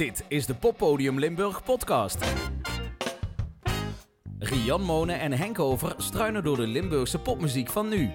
Dit 0.00 0.24
is 0.28 0.46
de 0.46 0.54
Poppodium 0.54 1.18
Limburg 1.18 1.62
podcast. 1.62 2.18
Rian 4.38 4.82
Monen 4.82 5.20
en 5.20 5.32
Henk 5.32 5.58
Over 5.58 5.94
struinen 5.96 6.44
door 6.44 6.56
de 6.56 6.66
Limburgse 6.66 7.18
popmuziek 7.18 7.68
van 7.68 7.88
nu. 7.88 8.10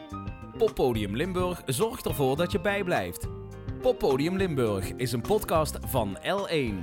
Poppodium 0.57 1.15
Limburg 1.15 1.61
zorgt 1.65 2.05
ervoor 2.05 2.37
dat 2.37 2.51
je 2.51 2.59
bijblijft. 2.59 3.27
Poppodium 3.81 4.37
Limburg 4.37 4.91
is 4.95 5.11
een 5.11 5.21
podcast 5.21 5.77
van 5.81 6.17
L1. 6.17 6.73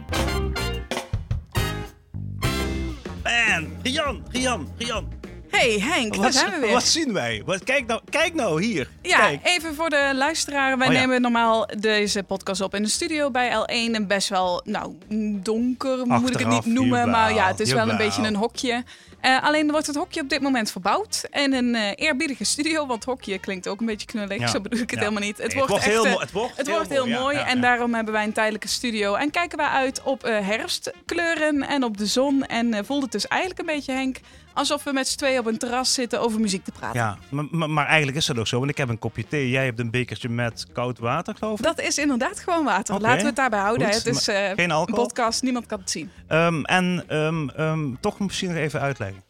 Man, 3.22 3.68
Rian, 3.82 4.22
Rian, 4.30 4.68
Rian. 4.78 5.21
Hey 5.52 5.78
Henk, 5.80 6.12
daar 6.14 6.22
Wat, 6.22 6.34
zijn 6.34 6.50
we 6.50 6.58
weer. 6.60 6.72
wat 6.72 6.84
zien 6.84 7.12
wij? 7.12 7.42
Wat, 7.46 7.64
kijk, 7.64 7.86
nou, 7.86 8.00
kijk 8.10 8.34
nou 8.34 8.62
hier. 8.62 8.88
ja, 9.02 9.18
Kijk. 9.18 9.40
even 9.42 9.74
voor 9.74 9.90
de 9.90 10.10
luisteraar. 10.14 10.78
Wij 10.78 10.86
Oh 10.88 10.92
ja. 10.92 11.00
nemen 11.00 11.20
normaal 11.20 11.68
deze 11.78 12.22
podcast 12.22 12.60
op 12.60 12.74
in 12.74 12.82
de 12.82 12.88
studio 12.88 13.30
bij 13.30 13.50
L1. 13.50 13.94
En 13.94 14.06
best 14.06 14.28
wel, 14.28 14.60
nou, 14.64 14.94
donker 15.42 16.06
moet 16.06 16.30
ik 16.30 16.38
het 16.38 16.48
niet 16.48 16.64
noemen. 16.66 17.10
maar 17.10 17.34
ja, 17.34 17.46
het 17.46 17.60
is 17.60 17.72
wel 17.72 17.88
een 17.88 17.96
beetje 17.96 18.22
een 18.22 18.36
hokje. 18.36 18.84
Eh, 19.20 19.42
alleen 19.42 19.70
wordt 19.70 19.86
het 19.86 19.96
hokje 19.96 20.20
op 20.20 20.28
dit 20.28 20.40
moment 20.40 20.70
verbouwd. 20.70 21.26
En 21.30 21.52
een 21.52 21.74
eh, 21.74 21.90
eerbiedige 21.94 22.44
studio, 22.44 22.86
want 22.86 23.04
hokje 23.04 23.38
klinkt 23.38 23.68
ook 23.68 23.80
een 23.80 23.86
beetje 23.86 24.06
knullig. 24.06 24.38
Ja. 24.38 24.46
Zo 24.46 24.60
bedoel 24.60 24.80
ik 24.80 24.90
het 24.90 24.98
Ja. 24.98 25.04
helemaal 25.06 25.28
niet. 25.28 25.38
Het 25.38 25.48
Nee, 25.54 25.56
wordt, 25.58 25.74
echt, 25.74 25.84
heel 25.84 26.04
eh, 26.06 26.10
mooi. 26.12 26.22
Het 26.24 26.32
wordt, 26.32 26.56
Het 26.56 26.68
wordt 26.68 26.88
heel 26.88 27.06
mooi 27.06 27.36
en 27.38 27.60
daarom 27.60 27.94
hebben 27.94 28.12
wij 28.12 28.24
een 28.24 28.32
tijdelijke 28.32 28.68
studio. 28.68 29.14
En 29.14 29.30
kijken 29.30 29.58
wij 29.58 29.66
uit 29.66 30.02
op 30.02 30.22
herfstkleuren 30.22 31.62
en 31.62 31.84
op 31.84 31.96
de 31.96 32.06
zon. 32.06 32.46
En 32.46 32.84
voelt 32.86 33.02
het 33.02 33.12
dus 33.12 33.26
eigenlijk 33.28 33.60
een 33.60 33.66
beetje, 33.74 33.92
Henk, 33.92 34.16
alsof 34.54 34.84
we 34.84 34.92
met 34.92 35.08
z'n 35.08 35.16
tweeën 35.16 35.38
op 35.38 35.46
een 35.46 35.58
terras 35.58 35.94
zitten 35.94 36.20
over 36.20 36.40
muziek 36.40 36.64
te 36.64 36.72
praten. 36.72 37.00
Ja, 37.00 37.18
maar, 37.30 37.70
maar, 37.70 37.86
eigenlijk 37.86 38.16
is 38.16 38.26
dat 38.26 38.38
ook 38.38 38.46
zo. 38.46 38.58
Want 38.58 38.70
ik 38.70 38.76
heb 38.76 38.88
een 38.88 38.98
kopje 38.98 39.26
thee. 39.28 39.50
Jij 39.50 39.64
hebt 39.64 39.78
een 39.78 39.90
bekertje 39.90 40.28
met 40.28 40.66
koud 40.72 40.98
water, 40.98 41.34
geloof 41.38 41.58
ik. 41.58 41.64
Dat 41.64 41.80
is 41.80 41.98
inderdaad 41.98 42.40
gewoon 42.40 42.64
water. 42.64 43.00
Laten 43.00 43.20
we 43.20 43.26
het 43.26 43.36
daarbij 43.36 43.60
houden. 43.60 43.86
goed. 43.86 44.04
Het 44.04 44.06
is 44.06 44.28
eh, 44.28 44.50
Geen 44.54 44.70
een 44.70 44.84
podcast, 44.84 45.42
niemand 45.42 45.66
kan 45.66 45.78
het 45.78 45.90
zien. 45.90 46.10
Ehm, 46.26 46.62
en 46.62 47.04
ehm, 47.08 47.48
ehm, 47.48 47.94
toch 48.00 48.18
misschien 48.18 48.48
nog 48.48 48.58
even 48.58 48.80
uitleggen. 48.80 49.22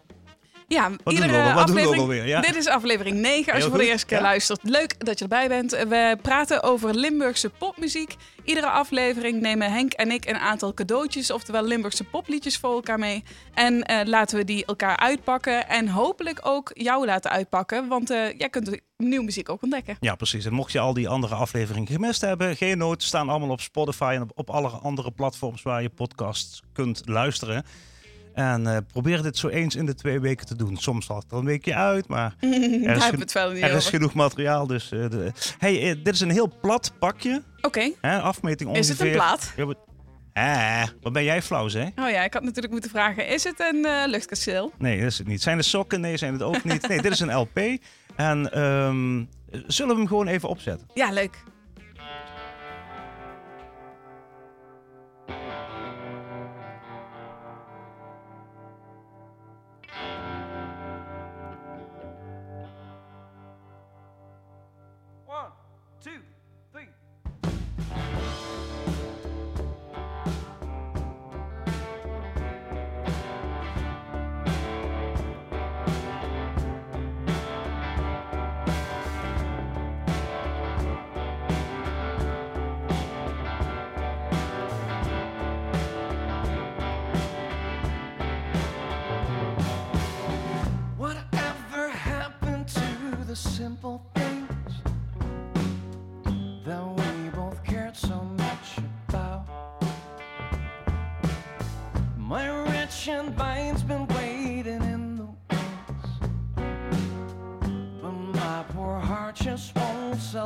Ja, 0.72 0.88
doen 0.88 0.98
we 1.04 1.12
iedere 1.12 1.32
doen 1.32 1.42
we 1.42 1.60
aflevering. 1.60 2.00
alweer, 2.00 2.26
ja? 2.26 2.40
Dit 2.40 2.56
is 2.56 2.66
aflevering 2.66 3.16
9 3.16 3.36
als 3.36 3.46
Heel 3.46 3.56
je 3.56 3.70
voor 3.70 3.78
de 3.78 3.90
eerste 3.90 4.06
keer 4.06 4.16
ja. 4.16 4.22
luistert. 4.22 4.60
Leuk 4.62 5.06
dat 5.06 5.18
je 5.18 5.24
erbij 5.24 5.48
bent. 5.48 5.70
We 5.70 6.18
praten 6.22 6.62
over 6.62 6.94
Limburgse 6.94 7.50
popmuziek. 7.50 8.16
Iedere 8.44 8.66
aflevering 8.66 9.40
nemen 9.40 9.72
Henk 9.72 9.92
en 9.92 10.10
ik 10.10 10.28
een 10.28 10.38
aantal 10.38 10.74
cadeautjes, 10.74 11.30
oftewel 11.30 11.64
Limburgse 11.64 12.04
popliedjes 12.04 12.56
voor 12.56 12.74
elkaar 12.74 12.98
mee. 12.98 13.24
En 13.54 13.82
eh, 13.82 14.06
laten 14.06 14.36
we 14.38 14.44
die 14.44 14.64
elkaar 14.64 14.96
uitpakken 14.96 15.68
en 15.68 15.88
hopelijk 15.88 16.40
ook 16.42 16.70
jou 16.74 17.06
laten 17.06 17.30
uitpakken, 17.30 17.88
want 17.88 18.10
eh, 18.10 18.38
jij 18.38 18.48
kunt 18.48 18.80
nieuwe 18.96 19.24
muziek 19.24 19.48
ook 19.48 19.62
ontdekken. 19.62 19.96
Ja, 20.00 20.14
precies. 20.14 20.44
En 20.44 20.52
mocht 20.52 20.72
je 20.72 20.78
al 20.78 20.92
die 20.92 21.08
andere 21.08 21.34
afleveringen 21.34 21.92
gemist 21.92 22.20
hebben, 22.20 22.56
geen 22.56 22.78
nood. 22.78 23.02
Staan 23.02 23.28
allemaal 23.28 23.50
op 23.50 23.60
Spotify 23.60 24.12
en 24.14 24.22
op, 24.22 24.30
op 24.34 24.50
alle 24.50 24.68
andere 24.68 25.10
platforms 25.10 25.62
waar 25.62 25.82
je 25.82 25.88
podcasts 25.88 26.62
kunt 26.72 27.02
luisteren. 27.04 27.64
En 28.34 28.66
eh, 28.66 28.76
probeer 28.92 29.22
dit 29.22 29.36
zo 29.36 29.48
eens 29.48 29.76
in 29.76 29.86
de 29.86 29.94
twee 29.94 30.20
weken 30.20 30.46
te 30.46 30.56
doen. 30.56 30.76
Soms 30.76 31.06
valt 31.06 31.22
het 31.22 31.32
er 31.32 31.38
een 31.38 31.44
weekje 31.44 31.74
uit, 31.74 32.08
maar 32.08 32.34
Daar 32.40 32.50
is 32.50 32.58
hebben 32.84 33.00
gen- 33.02 33.10
we 33.14 33.18
het 33.18 33.32
wel 33.32 33.50
niet 33.50 33.62
er 33.62 33.70
is 33.70 33.88
genoeg 33.88 34.14
materiaal. 34.14 34.66
Dus, 34.66 34.92
eh, 34.92 35.10
de... 35.10 35.32
hey, 35.58 35.82
eh, 35.90 35.96
dit 36.04 36.14
is 36.14 36.20
een 36.20 36.30
heel 36.30 36.52
plat 36.60 36.92
pakje. 36.98 37.42
Oké, 37.60 37.90
afmeting 38.00 38.68
ongeveer. 38.70 38.90
is 38.92 38.98
het 38.98 39.00
een 39.08 39.12
plaat? 39.12 39.52
Ja, 39.56 39.64
wat- 39.64 39.78
Eh, 40.32 40.82
wat 41.00 41.12
ben 41.12 41.24
jij 41.24 41.42
flauw, 41.42 41.68
hè? 41.68 41.82
Oh 41.84 42.10
ja, 42.10 42.24
ik 42.24 42.32
had 42.34 42.42
natuurlijk 42.42 42.72
moeten 42.72 42.90
vragen, 42.90 43.28
is 43.28 43.44
het 43.44 43.60
een 43.60 44.08
luchtkasteel? 44.10 44.72
Nee, 44.78 44.98
dat 44.98 45.06
is 45.10 45.18
het 45.18 45.26
niet. 45.26 45.42
Zijn 45.42 45.56
de 45.56 45.62
sokken? 45.62 46.00
Nee, 46.00 46.16
zijn 46.16 46.32
het 46.32 46.42
ook 46.42 46.64
niet. 46.64 46.88
Nee, 46.88 47.02
dit 47.02 47.12
is 47.12 47.20
een 47.20 47.34
LP. 47.34 47.60
En 48.16 48.52
ehm, 48.52 49.24
zullen 49.66 49.94
we 49.94 50.00
hem 50.00 50.06
gewoon 50.06 50.26
even 50.26 50.48
opzetten? 50.48 50.86
Ja, 50.94 51.10
leuk. 51.10 51.42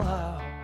allow 0.00 0.55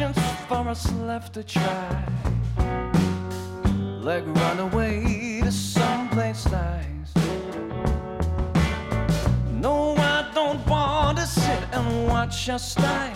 options 0.00 0.18
for 0.46 0.68
us 0.68 0.92
left 0.92 1.32
to 1.34 1.42
try. 1.42 2.04
Like 4.00 4.24
run 4.26 4.60
away 4.60 5.40
to 5.42 5.50
someplace 5.50 6.46
nice. 6.52 7.14
No, 9.50 9.96
I 9.96 10.30
don't 10.34 10.64
want 10.68 11.18
to 11.18 11.26
sit 11.26 11.62
and 11.72 12.06
watch 12.06 12.48
us 12.48 12.76
die. 12.76 13.12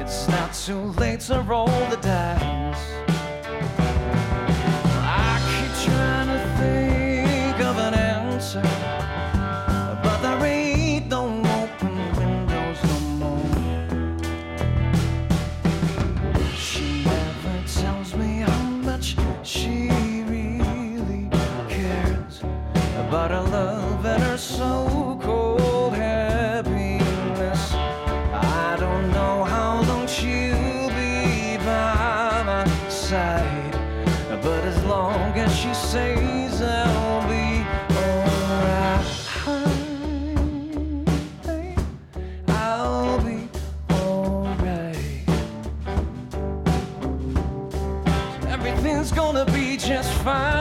It's 0.00 0.28
not 0.28 0.52
too 0.52 0.92
late 1.00 1.20
to 1.20 1.40
roll 1.40 1.66
the 1.88 1.98
dice. 2.02 2.97
About 23.08 23.30
her 23.30 23.40
love 23.40 24.04
and 24.04 24.22
her 24.22 24.36
so-called 24.36 25.94
happiness. 25.94 27.72
I 27.72 28.76
don't 28.78 29.10
know 29.12 29.44
how 29.44 29.80
long 29.88 30.06
she'll 30.06 30.90
be 30.90 31.56
by 31.64 32.42
my 32.44 32.66
side, 32.90 33.72
but 34.42 34.62
as 34.64 34.84
long 34.84 35.32
as 35.38 35.50
she 35.56 35.72
says 35.72 36.60
I'll 36.60 37.26
be 37.26 37.64
alright, 37.96 39.06
I'll 42.48 43.20
be 43.24 43.48
alright. 43.90 45.24
Everything's 48.46 49.12
gonna 49.12 49.46
be 49.46 49.78
just 49.78 50.12
fine 50.22 50.57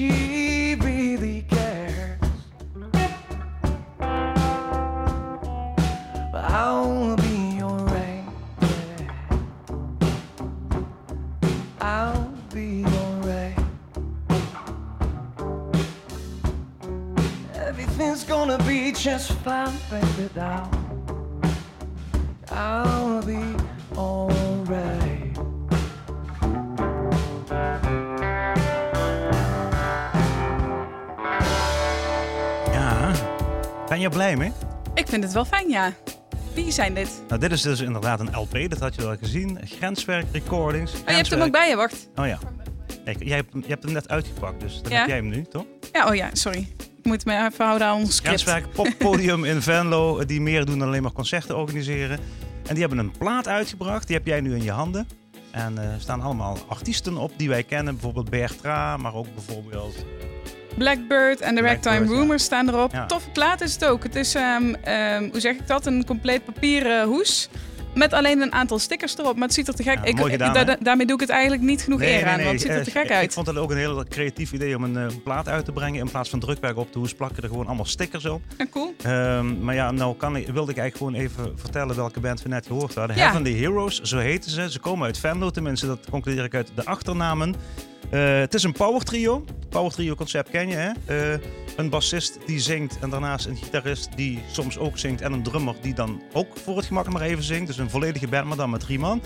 she 0.00 0.76
really 0.80 1.42
cares. 1.42 2.18
I'll 6.32 7.16
be 7.16 7.56
your 7.58 7.76
rain. 7.94 8.32
I'll 11.82 12.32
be 12.50 12.82
rain. 13.28 13.54
Everything's 17.54 18.24
gonna 18.24 18.56
be 18.64 18.92
just 18.92 19.32
fine, 19.44 19.76
baby. 19.90 20.30
Now 20.34 20.69
blij 34.10 34.36
mee? 34.36 34.52
Ik 34.94 35.08
vind 35.08 35.22
het 35.24 35.32
wel 35.32 35.44
fijn, 35.44 35.68
ja. 35.68 35.92
Wie 36.54 36.70
zijn 36.72 36.94
dit? 36.94 37.22
Nou, 37.28 37.40
dit 37.40 37.52
is 37.52 37.62
dus 37.62 37.80
inderdaad 37.80 38.20
een 38.20 38.30
LP, 38.36 38.70
dat 38.70 38.78
had 38.78 38.94
je 38.94 39.06
al 39.06 39.16
gezien. 39.20 39.58
Grenswerk 39.64 40.26
Recordings. 40.32 40.92
Oh, 40.92 40.98
je 40.98 41.04
hebt 41.04 41.08
hem 41.08 41.14
Grenswerk- 41.16 41.42
ook 41.44 41.52
bij 41.52 41.68
je, 41.68 41.76
wacht. 41.76 42.08
Oh 42.16 42.26
ja. 42.26 42.38
Kijk, 43.04 43.22
jij 43.24 43.36
hebt, 43.36 43.52
hem- 43.52 43.62
je 43.62 43.68
hebt 43.68 43.82
hem 43.84 43.92
net 43.92 44.08
uitgepakt, 44.08 44.60
dus 44.60 44.82
dan 44.82 44.92
Ja. 44.92 44.98
heb 44.98 45.06
jij 45.06 45.16
hem 45.16 45.28
nu, 45.28 45.44
toch? 45.50 45.64
Ja, 45.92 46.08
oh 46.08 46.14
ja, 46.14 46.28
sorry. 46.32 46.68
Ik 46.78 47.04
moet 47.06 47.24
me 47.24 47.44
even 47.46 47.64
houden 47.64 47.86
aan 47.86 47.96
ons 47.96 48.16
script. 48.16 48.42
Grenswerk 48.42 48.72
Poppodium 48.72 49.44
in 49.44 49.62
Venlo, 49.62 50.24
die 50.24 50.40
meer 50.40 50.64
doen 50.64 50.78
dan 50.78 50.88
alleen 50.88 51.02
maar 51.02 51.12
concerten 51.12 51.56
organiseren. 51.56 52.18
En 52.66 52.74
die 52.74 52.78
hebben 52.80 52.98
een 52.98 53.12
plaat 53.18 53.48
uitgebracht, 53.48 54.06
die 54.06 54.16
heb 54.16 54.26
jij 54.26 54.40
nu 54.40 54.54
in 54.54 54.62
je 54.62 54.70
handen. 54.70 55.08
En 55.50 55.78
eh, 55.78 55.84
er 55.84 56.00
staan 56.00 56.20
allemaal 56.20 56.58
artiesten 56.68 57.16
op 57.16 57.32
die 57.36 57.48
wij 57.48 57.62
kennen, 57.62 57.92
bijvoorbeeld 57.94 58.30
Bertra, 58.30 58.96
maar 58.96 59.14
ook 59.14 59.26
bijvoorbeeld... 59.34 59.94
Blackbird 60.84 61.40
en 61.40 61.54
de 61.54 61.60
Ragtime. 61.60 62.06
Rumors 62.06 62.44
staan 62.44 62.68
erop. 62.68 62.92
Ja. 62.92 63.06
Toffe 63.06 63.30
plaat 63.30 63.60
is 63.60 63.72
het 63.72 63.84
ook. 63.84 64.02
Het 64.02 64.14
is, 64.14 64.34
ehm, 64.34 64.74
ehm, 64.74 65.28
hoe 65.30 65.40
zeg 65.40 65.54
ik 65.56 65.66
dat, 65.66 65.86
een 65.86 66.04
compleet 66.04 66.44
papieren 66.44 67.06
hoes. 67.06 67.48
Met 67.94 68.12
alleen 68.12 68.40
een 68.40 68.52
aantal 68.52 68.78
stickers 68.78 69.18
erop. 69.18 69.34
Maar 69.34 69.44
het 69.46 69.54
ziet 69.54 69.68
er 69.68 69.74
te 69.74 69.82
gek 69.82 69.94
Ja, 69.94 70.04
ik, 70.04 70.18
gedaan, 70.18 70.52
da- 70.66 70.76
Daarmee 70.80 71.06
doe 71.06 71.14
ik 71.14 71.20
het 71.20 71.30
eigenlijk 71.30 71.62
niet 71.62 71.82
genoeg 71.82 72.02
eer 72.02 72.26
aan. 72.26 72.38
Want 72.38 72.50
het 72.50 72.60
ziet 72.60 72.70
er 72.70 72.78
eh, 72.78 72.84
te 72.84 72.90
gek 72.90 73.04
ik- 73.04 73.10
uit. 73.10 73.22
Ik 73.24 73.32
vond 73.32 73.46
het 73.46 73.56
ook 73.56 73.70
een 73.70 73.76
heel 73.76 74.04
creatief 74.08 74.52
idee 74.52 74.76
om 74.76 74.84
een 74.84 74.96
eh, 74.96 75.06
plaat 75.24 75.48
uit 75.48 75.64
te 75.64 75.72
brengen. 75.72 76.00
In 76.00 76.10
plaats 76.10 76.30
van 76.30 76.40
drukwerk 76.40 76.76
op 76.76 76.92
de 76.92 76.98
hoes 76.98 77.14
plakken 77.14 77.42
er 77.42 77.48
gewoon 77.48 77.66
allemaal 77.66 77.84
stickers 77.84 78.24
op. 78.24 78.42
Ja, 78.58 78.66
cool. 78.70 78.94
Ehm, 79.02 79.64
maar 79.64 79.74
ja, 79.74 79.90
nou 79.90 80.16
kan 80.16 80.36
ik, 80.36 80.46
wilde 80.48 80.70
ik 80.72 80.78
eigenlijk 80.78 80.96
gewoon 80.96 81.14
even 81.14 81.58
vertellen 81.60 81.96
welke 81.96 82.20
band 82.20 82.42
we 82.42 82.48
net 82.48 82.66
gehoord 82.66 82.94
hadden. 82.94 83.16
Ja. 83.16 83.22
Heavenly 83.22 83.58
Heroes, 83.58 84.00
zo 84.00 84.18
heten 84.18 84.50
ze. 84.50 84.70
Ze 84.70 84.78
komen 84.78 85.06
uit 85.06 85.18
Venlo, 85.18 85.50
tenminste 85.50 85.86
dat 85.86 85.98
concludeer 86.10 86.44
ik 86.44 86.54
uit 86.54 86.70
de 86.74 86.84
achternamen. 86.84 87.54
Eh, 88.10 88.38
het 88.38 88.54
is 88.54 88.62
een 88.62 88.72
power 88.72 89.04
trio. 89.04 89.44
Power 89.68 89.92
trio 89.92 90.14
concept 90.14 90.50
ken 90.50 90.68
je 90.68 90.74
hè? 90.74 90.90
Eh, 91.04 91.40
een 91.76 91.90
bassist 91.90 92.38
die 92.46 92.60
zingt 92.60 92.98
en 93.00 93.10
daarnaast 93.10 93.46
een 93.46 93.56
gitarist 93.56 94.08
die 94.16 94.42
soms 94.50 94.78
ook 94.78 94.98
zingt. 94.98 95.20
En 95.20 95.32
een 95.32 95.42
drummer 95.42 95.74
die 95.80 95.94
dan 95.94 96.22
ook 96.32 96.56
voor 96.56 96.76
het 96.76 96.86
gemak 96.86 97.12
maar 97.12 97.22
even 97.22 97.42
zingt. 97.44 97.66
Dus 97.66 97.78
een 97.78 97.90
volledige 97.90 98.28
band, 98.28 98.46
maar 98.46 98.56
dan 98.56 98.70
met 98.70 98.80
drie 98.80 98.98
man. 98.98 99.22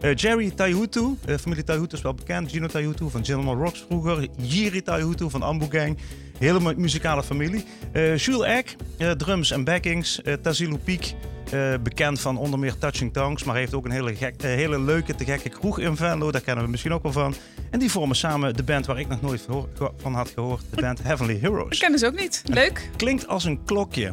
Eh, 0.00 0.14
Jerry 0.14 0.50
Taihutu, 0.50 1.16
eh, 1.26 1.36
familie 1.36 1.64
Taihutu 1.64 1.96
is 1.96 2.02
wel 2.02 2.14
bekend. 2.14 2.50
Gino 2.50 2.66
Taihutu 2.66 3.10
van 3.10 3.24
General 3.24 3.54
Rocks 3.56 3.84
vroeger. 3.88 4.28
Jiri 4.36 4.82
Taihutu 4.82 5.30
van 5.30 5.42
Ambu 5.42 5.66
Gang. 5.70 5.98
Hele 6.38 6.60
mu- 6.60 6.74
muzikale 6.76 7.22
familie. 7.22 7.64
Eh 7.92 8.16
Jules 8.16 8.46
Eck, 8.46 8.76
drums 9.16 9.50
en 9.50 9.64
backings. 9.64 10.20
Tazilu 10.42 10.76
Piek, 10.76 11.14
bekend 11.82 12.20
van 12.20 12.36
onder 12.36 12.58
meer 12.58 12.78
Touching 12.78 13.12
Tongues. 13.12 13.44
Maar 13.44 13.56
heeft 13.56 13.74
ook 13.74 13.84
een 13.84 13.90
hele, 13.90 14.14
gek, 14.16 14.42
hele 14.42 14.80
leuke, 14.80 15.14
te 15.14 15.24
gekke 15.24 15.48
kroeg 15.48 15.78
in 15.78 15.96
Venlo. 15.96 16.30
Daar 16.30 16.40
kennen 16.40 16.64
we 16.64 16.70
misschien 16.70 16.92
ook 16.92 17.02
wel 17.02 17.12
van. 17.12 17.34
En 17.70 17.78
die 17.78 17.90
vormen 17.90 18.16
samen 18.16 18.54
de 18.56 18.62
band 18.62 18.86
waar 18.86 18.98
ik 19.00 19.08
nog 19.08 19.20
nooit 19.22 19.46
van 19.96 20.14
had 20.14 20.30
gehoord. 20.34 20.62
De 20.74 20.80
band 20.80 21.02
Heavenly 21.02 21.34
Ik 21.34 21.40
Heroes. 21.40 21.78
ken 21.78 21.92
dus 21.92 22.04
ook 22.04 22.20
niet. 22.20 22.42
Leuk. 22.46 22.90
Klinkt 22.96 23.26
als 23.28 23.44
een 23.44 23.64
klokje. 23.64 24.12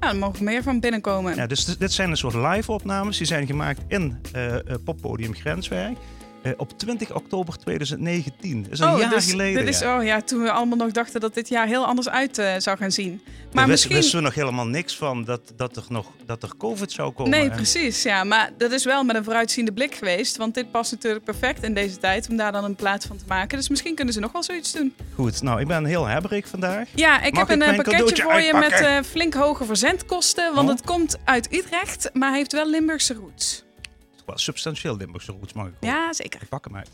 Nou, 0.00 0.12
er 0.12 0.18
mogen 0.18 0.44
meer 0.44 0.62
van 0.62 0.80
binnenkomen. 0.80 1.36
Ja, 1.36 1.46
dus 1.46 1.64
dit 1.64 1.92
zijn 1.92 2.10
een 2.10 2.16
soort 2.16 2.34
live 2.34 2.72
opnames. 2.72 3.18
Die 3.18 3.26
zijn 3.26 3.46
gemaakt 3.46 3.80
in 3.88 4.18
eh, 4.32 4.54
eh, 4.54 4.60
poppodium 4.84 5.34
Grenswerk. 5.34 5.96
Eh, 6.42 6.52
op 6.56 6.78
20 6.78 7.14
oktober 7.14 7.56
2019. 7.56 8.62
Dat 8.62 8.72
is 8.72 8.78
een 8.78 8.88
oh, 8.92 8.98
jaar 8.98 9.10
dus 9.10 9.30
geleden. 9.30 9.64
Dit 9.64 9.74
is, 9.74 9.80
ja. 9.80 9.98
oh 9.98 10.04
ja, 10.04 10.20
toen 10.20 10.42
we 10.42 10.50
allemaal 10.50 10.78
nog 10.78 10.90
dachten 10.90 11.20
dat 11.20 11.34
dit 11.34 11.48
jaar 11.48 11.66
heel 11.66 11.86
anders 11.86 12.08
uit 12.08 12.38
eh, 12.38 12.54
zou 12.58 12.76
gaan 12.76 12.90
zien. 12.92 13.20
Maar 13.52 13.66
wist- 13.66 13.68
misschien. 13.68 13.94
wisten 13.94 14.18
we 14.18 14.24
nog 14.24 14.34
helemaal 14.34 14.66
niks 14.66 14.96
van 14.96 15.24
dat, 15.24 15.40
dat, 15.56 15.76
er 15.76 15.84
nog, 15.88 16.06
dat 16.26 16.42
er 16.42 16.56
COVID 16.58 16.92
zou 16.92 17.12
komen. 17.12 17.30
Nee, 17.30 17.50
En- 17.50 17.56
precies. 17.56 18.02
Ja, 18.02 18.24
maar 18.24 18.50
dat 18.58 18.72
is 18.72 18.84
wel 18.84 19.04
met 19.04 19.16
een 19.16 19.24
vooruitziende 19.24 19.72
blik 19.72 19.94
geweest. 19.94 20.36
Want 20.36 20.54
dit 20.54 20.70
past 20.70 20.90
natuurlijk 20.92 21.24
perfect 21.24 21.62
in 21.62 21.74
deze 21.74 21.98
tijd 21.98 22.28
om 22.28 22.36
daar 22.36 22.52
dan 22.52 22.64
een 22.64 22.76
plaat 22.76 23.04
van 23.04 23.16
te 23.16 23.24
maken. 23.28 23.58
Dus 23.58 23.68
misschien 23.68 23.94
kunnen 23.94 24.14
ze 24.14 24.20
nog 24.20 24.32
wel 24.32 24.42
zoiets 24.42 24.72
doen. 24.72 24.94
Goed, 25.14 25.42
nou, 25.42 25.60
ik 25.60 25.66
ben 25.66 25.84
heel 25.84 26.06
hebberig 26.06 26.48
vandaag. 26.48 26.88
Ja, 26.94 27.22
ik 27.22 27.34
Mag 27.34 27.48
heb 27.48 27.60
een 27.60 27.62
ik 27.62 27.68
eh, 27.68 27.84
pakketje 27.84 28.22
voor 28.22 28.40
je 28.40 28.54
met 28.54 29.06
flink 29.06 29.34
hoge 29.34 29.64
verzendkosten. 29.64 30.54
Want 30.54 30.68
Oh. 30.68 30.74
het 30.74 30.84
komt 30.84 31.16
uit 31.24 31.52
Utrecht, 31.54 32.10
maar 32.12 32.32
heeft 32.32 32.52
wel 32.52 32.70
Limburgse 32.70 33.14
roots. 33.14 33.64
Wel 34.30 34.38
Substantieel 34.38 34.96
Limburgse 34.96 35.32
roots 35.32 35.52
mag 35.52 35.66
ik. 35.66 35.72
Ja, 35.80 36.12
zeker. 36.12 36.42
Ik 36.42 36.48
pak 36.48 36.64
hem 36.64 36.76
uit. 36.76 36.90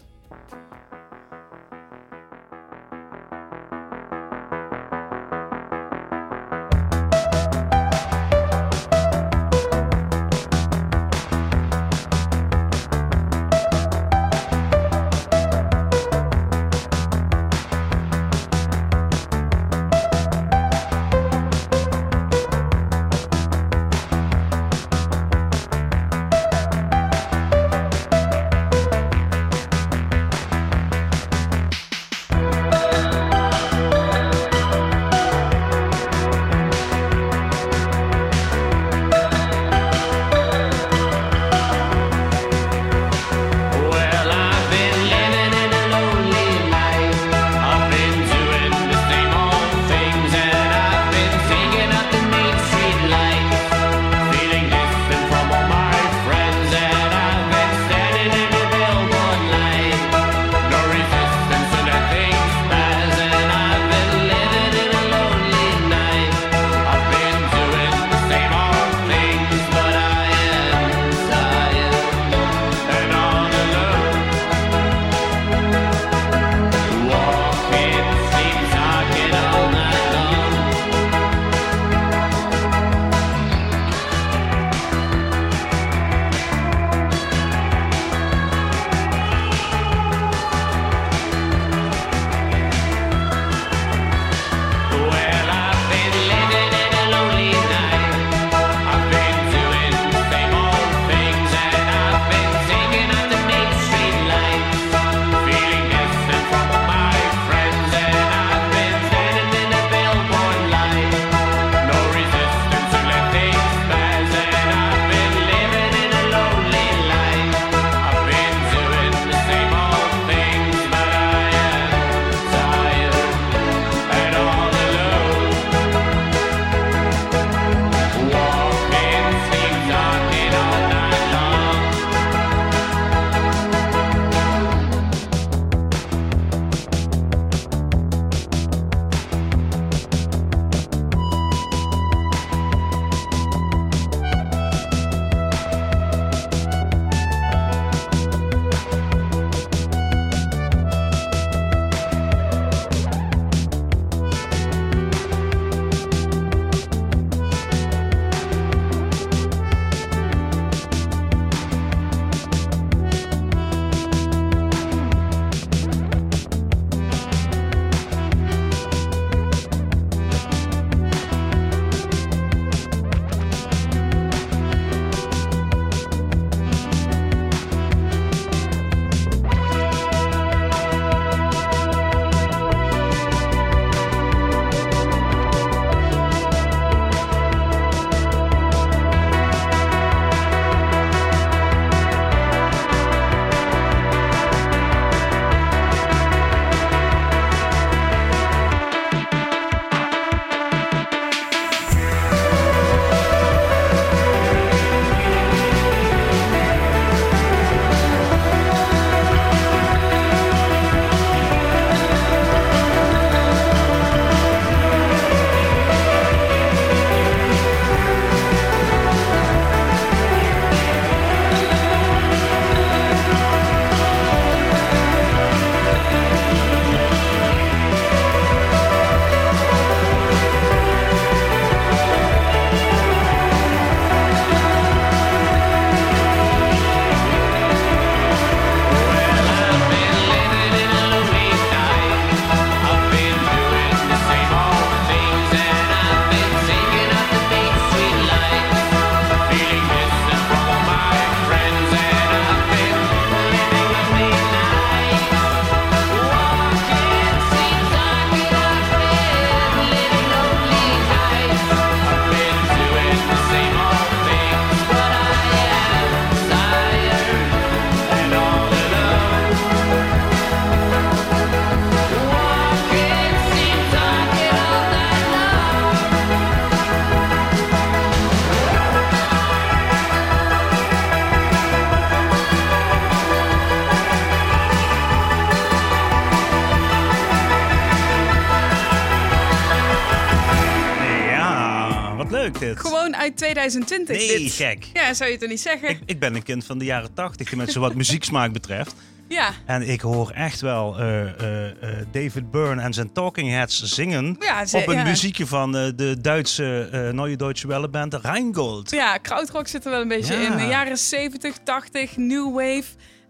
Uit 293.43 293.55
2020. 293.57 294.17
Nee, 294.17 294.39
dit. 294.39 294.53
gek. 294.53 294.87
Ja, 294.93 295.15
zou 295.15 295.31
je 295.31 295.37
het 295.39 295.49
niet 295.49 295.61
zeggen? 295.61 295.89
Ik, 295.89 295.99
ik 296.07 296.19
ben 296.19 296.35
een 296.35 296.43
kind 296.43 296.65
van 296.65 296.79
de 296.79 296.85
jaren 296.85 297.15
80, 297.15 297.55
met 297.55 297.73
zo 297.73 297.81
wat 297.81 297.95
muzieksmaak 298.03 298.53
betreft. 298.53 298.95
Ja. 299.29 299.51
En 299.67 299.89
ik 299.89 300.01
hoor 300.01 300.31
echt 300.31 300.61
wel 300.61 300.99
eh, 300.99 301.23
eh, 301.41 301.67
eh, 301.71 302.07
David 302.13 302.51
Byrne 302.51 302.83
en 302.83 302.93
zijn 302.95 303.13
Talking 303.13 303.51
Heads 303.51 303.83
zingen. 303.83 304.37
Ja, 304.41 304.67
ze- 304.67 304.77
op 304.77 304.87
een 304.89 304.95
ja. 304.97 305.03
muziekje 305.05 305.47
van 305.47 305.73
de 305.73 306.17
Duitse 306.21 306.89
uh, 306.93 307.11
Neue 307.11 307.37
Deutsche 307.37 307.67
Welle 307.67 307.89
band 307.89 308.15
Rheingold. 308.15 308.91
Ja, 308.91 309.17
krautrock 309.19 309.67
zit 309.69 309.85
er 309.85 309.91
wel 309.91 310.01
een 310.01 310.09
beetje 310.09 310.35
Ja. 310.35 310.51
in. 310.51 310.57
De 310.57 310.67
jaren 310.67 310.99
70, 310.99 311.57
80, 311.65 312.17
new 312.17 312.55
wave. 312.55 312.85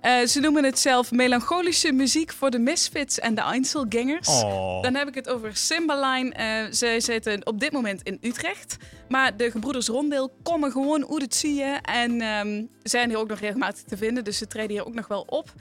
Eh, 0.06 0.26
ze 0.26 0.40
noemen 0.40 0.64
het 0.64 0.78
zelf 0.78 1.10
melancholische 1.10 1.92
muziek 1.92 2.32
voor 2.32 2.50
de 2.50 2.58
misfits 2.58 3.18
en 3.18 3.34
de 3.34 3.40
Einzelgangers. 3.40 4.28
Oh. 4.28 4.82
Dan 4.82 4.94
heb 4.94 5.08
ik 5.08 5.14
het 5.14 5.28
over 5.28 5.56
Cymbaline. 5.56 6.32
Eh 6.32 6.66
zij 6.70 7.00
zitten 7.00 7.46
op 7.46 7.60
dit 7.60 7.72
moment 7.72 8.02
in 8.02 8.18
Utrecht. 8.20 8.76
Maar 9.08 9.36
de 9.36 9.50
gebroeders 9.50 9.86
Rondeel 9.86 10.32
komen 10.42 10.70
gewoon 10.70 11.02
hoe 11.02 11.22
het 11.22 11.34
zie 11.34 11.54
je. 11.54 11.78
En 11.82 12.20
ehm, 12.20 12.64
zijn 12.82 13.08
hier 13.08 13.18
ook 13.18 13.28
nog 13.28 13.38
regelmatig 13.38 13.82
te 13.82 13.96
vinden. 13.96 14.24
Dus 14.24 14.38
ze 14.38 14.46
treden 14.46 14.70
hier 14.70 14.86
ook 14.86 14.94
nog 14.94 15.08
wel 15.08 15.24
op. 15.26 15.52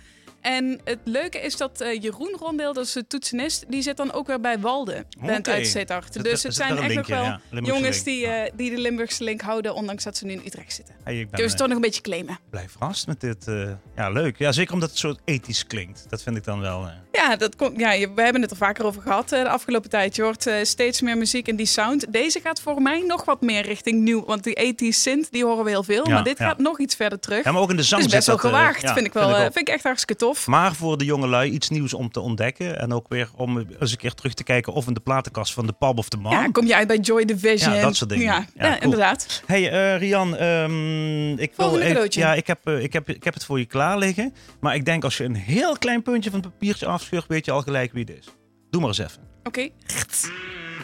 En 0.46 0.80
het 0.84 1.00
leuke 1.04 1.40
is 1.42 1.58
dat 1.58 1.82
eh, 1.82 2.02
Jeroen 2.02 2.36
Rondeel, 2.40 2.74
dat 2.74 2.86
is 2.86 2.92
de 2.92 3.08
toetsenist, 3.08 3.66
die 3.68 3.82
zit 3.82 3.98
dan 3.98 4.12
ook 4.14 4.28
weer 4.28 4.42
bij 4.42 4.60
Walde, 4.60 5.06
Oké. 5.22 5.52
uit. 5.52 5.68
Zit- 5.68 6.24
Dus 6.24 6.44
het 6.44 6.56
zijn 6.56 6.80
linkje, 6.88 7.14
wel 7.14 7.24
ja, 7.24 7.40
jongens 7.50 8.04
die, 8.04 8.28
eh, 8.28 8.52
die 8.56 8.70
de 8.70 8.78
Limburgse 8.82 9.24
link 9.24 9.42
houden, 9.42 9.74
ondanks 9.74 10.04
dat 10.04 10.18
ze 10.18 10.26
nu 10.26 10.32
in 10.32 10.42
Utrecht 10.46 10.74
zitten. 10.74 10.96
Hey, 11.04 11.20
ik 11.20 11.30
ben 11.30 11.40
Dus 11.40 11.52
eh, 11.52 11.58
toch 11.58 11.68
nog 11.68 11.76
een 11.76 11.82
beetje 11.82 12.02
claimen. 12.02 12.40
blij 12.50 12.70
verrast 12.70 13.08
met 13.08 13.22
dit. 13.22 13.46
ja, 13.96 14.10
leuk. 14.10 14.38
Ja, 14.38 14.52
zeker 14.52 14.74
omdat 14.74 14.90
het 14.90 15.00
zo 15.00 15.16
ethisch 15.26 15.68
klinkt. 15.68 16.06
Dat 16.10 16.24
vind 16.24 16.38
ik 16.38 16.44
dan 16.44 16.60
wel... 16.60 16.90
Ja, 17.12 17.36
dat 17.36 17.56
komt, 17.56 17.80
ja, 17.80 17.90
we 18.14 18.22
hebben 18.22 18.42
het 18.42 18.52
er 18.52 18.58
vaker 18.58 18.86
over 18.86 19.02
gehad 19.02 19.32
eh, 19.32 19.42
de 19.44 19.50
afgelopen 19.50 19.90
tijd. 19.90 20.16
Je 20.16 20.22
hoort 20.22 20.50
steeds 20.64 21.02
meer 21.02 21.18
muziek 21.18 21.48
in 21.48 21.56
die 21.56 21.66
sound. 21.66 22.14
Deze 22.14 22.40
gaat 22.40 22.62
voor 22.62 22.82
mij 22.82 23.04
nog 23.08 23.26
wat 23.26 23.42
meer 23.42 23.62
richting 23.66 24.02
nieuw. 24.02 24.26
Want 24.26 24.44
die 24.44 24.74
80s 24.74 24.98
synth, 25.02 25.32
die 25.32 25.46
horen 25.46 25.64
we 25.64 25.70
heel 25.70 25.84
veel. 25.84 26.08
Ja, 26.08 26.14
maar 26.14 26.24
dit 26.24 26.38
ja. 26.38 26.48
gaat 26.48 26.58
nog 26.58 26.80
iets 26.80 26.96
verder 26.96 27.20
terug. 27.20 27.44
Ja, 27.44 27.52
maar 27.52 27.62
ook 27.62 27.70
in 27.70 27.76
de 27.76 27.84
zang 27.84 28.02
het 28.02 28.10
is 28.12 28.16
best 28.16 28.28
wel 28.28 28.38
gewaagd, 28.38 28.92
vind 28.92 29.06
ik 29.06 29.14
wel. 29.14 29.30
eh, 29.30 29.36
ook. 29.46 29.54
vind 29.54 29.68
ik 29.68 29.74
echt 29.74 29.84
hartstikke 29.84 30.16
tof. 30.16 30.35
Maar 30.48 30.76
voor 30.76 30.98
de 30.98 31.06
jonge 31.06 31.28
lui 31.28 31.52
iets 31.52 31.70
nieuws 31.70 31.94
om 31.94 32.12
te 32.12 32.20
ontdekken. 32.20 32.80
En 32.80 32.94
ook 32.94 33.06
weer 33.10 33.30
om 33.36 33.58
eens 33.80 33.92
een 33.92 33.98
keer 33.98 34.14
terug 34.14 34.34
te 34.34 34.44
kijken 34.44 34.74
of 34.74 34.88
in 34.88 34.94
de 34.94 35.00
platenkast 35.00 35.54
van 35.54 35.66
de 35.68 35.74
Pub 35.74 35.98
of 35.98 36.10
the 36.10 36.18
Man. 36.18 36.32
Ja, 36.32 36.48
kom 36.52 36.66
je 36.66 36.76
uit 36.76 36.88
bij 36.88 36.98
Joy 36.98 37.26
Division. 37.26 37.74
Ja, 37.74 37.82
dat 37.82 37.96
soort 37.96 38.10
dingen. 38.10 38.26
Ja, 38.26 38.46
Ja, 38.56 38.66
ja, 38.66 38.70
cool. 38.72 38.82
inderdaad. 38.84 39.44
Hey 39.46 39.72
eh, 39.72 40.00
Rian, 40.00 40.36
ehm, 40.38 41.34
ik 41.38 41.54
wil 41.56 41.80
even- 41.80 42.08
ja, 42.10 42.34
ik 42.34 42.48
heb, 42.48 42.60
eh, 42.68 42.84
ik, 42.84 42.94
heb, 42.94 43.10
ik 43.10 43.24
heb 43.24 43.34
het 43.34 43.46
voor 43.46 43.60
je 43.60 43.66
klaar 43.66 43.98
liggen. 43.98 44.34
Maar 44.60 44.76
ik 44.76 44.86
denk 44.86 45.04
als 45.04 45.18
je 45.18 45.24
een 45.24 45.36
heel 45.36 45.78
klein 45.78 46.02
puntje 46.02 46.30
van 46.30 46.40
het 46.40 46.50
papiertje 46.50 46.86
afscheurt, 46.86 47.28
weet 47.28 47.46
je 47.46 47.52
al 47.52 47.62
gelijk 47.62 47.92
wie 47.94 48.04
het 48.08 48.18
is. 48.20 48.26
Doe 48.70 48.80
maar 48.82 48.90
eens 48.90 49.00
even. 49.00 49.22
Oké. 49.44 49.70
The 49.88 50.75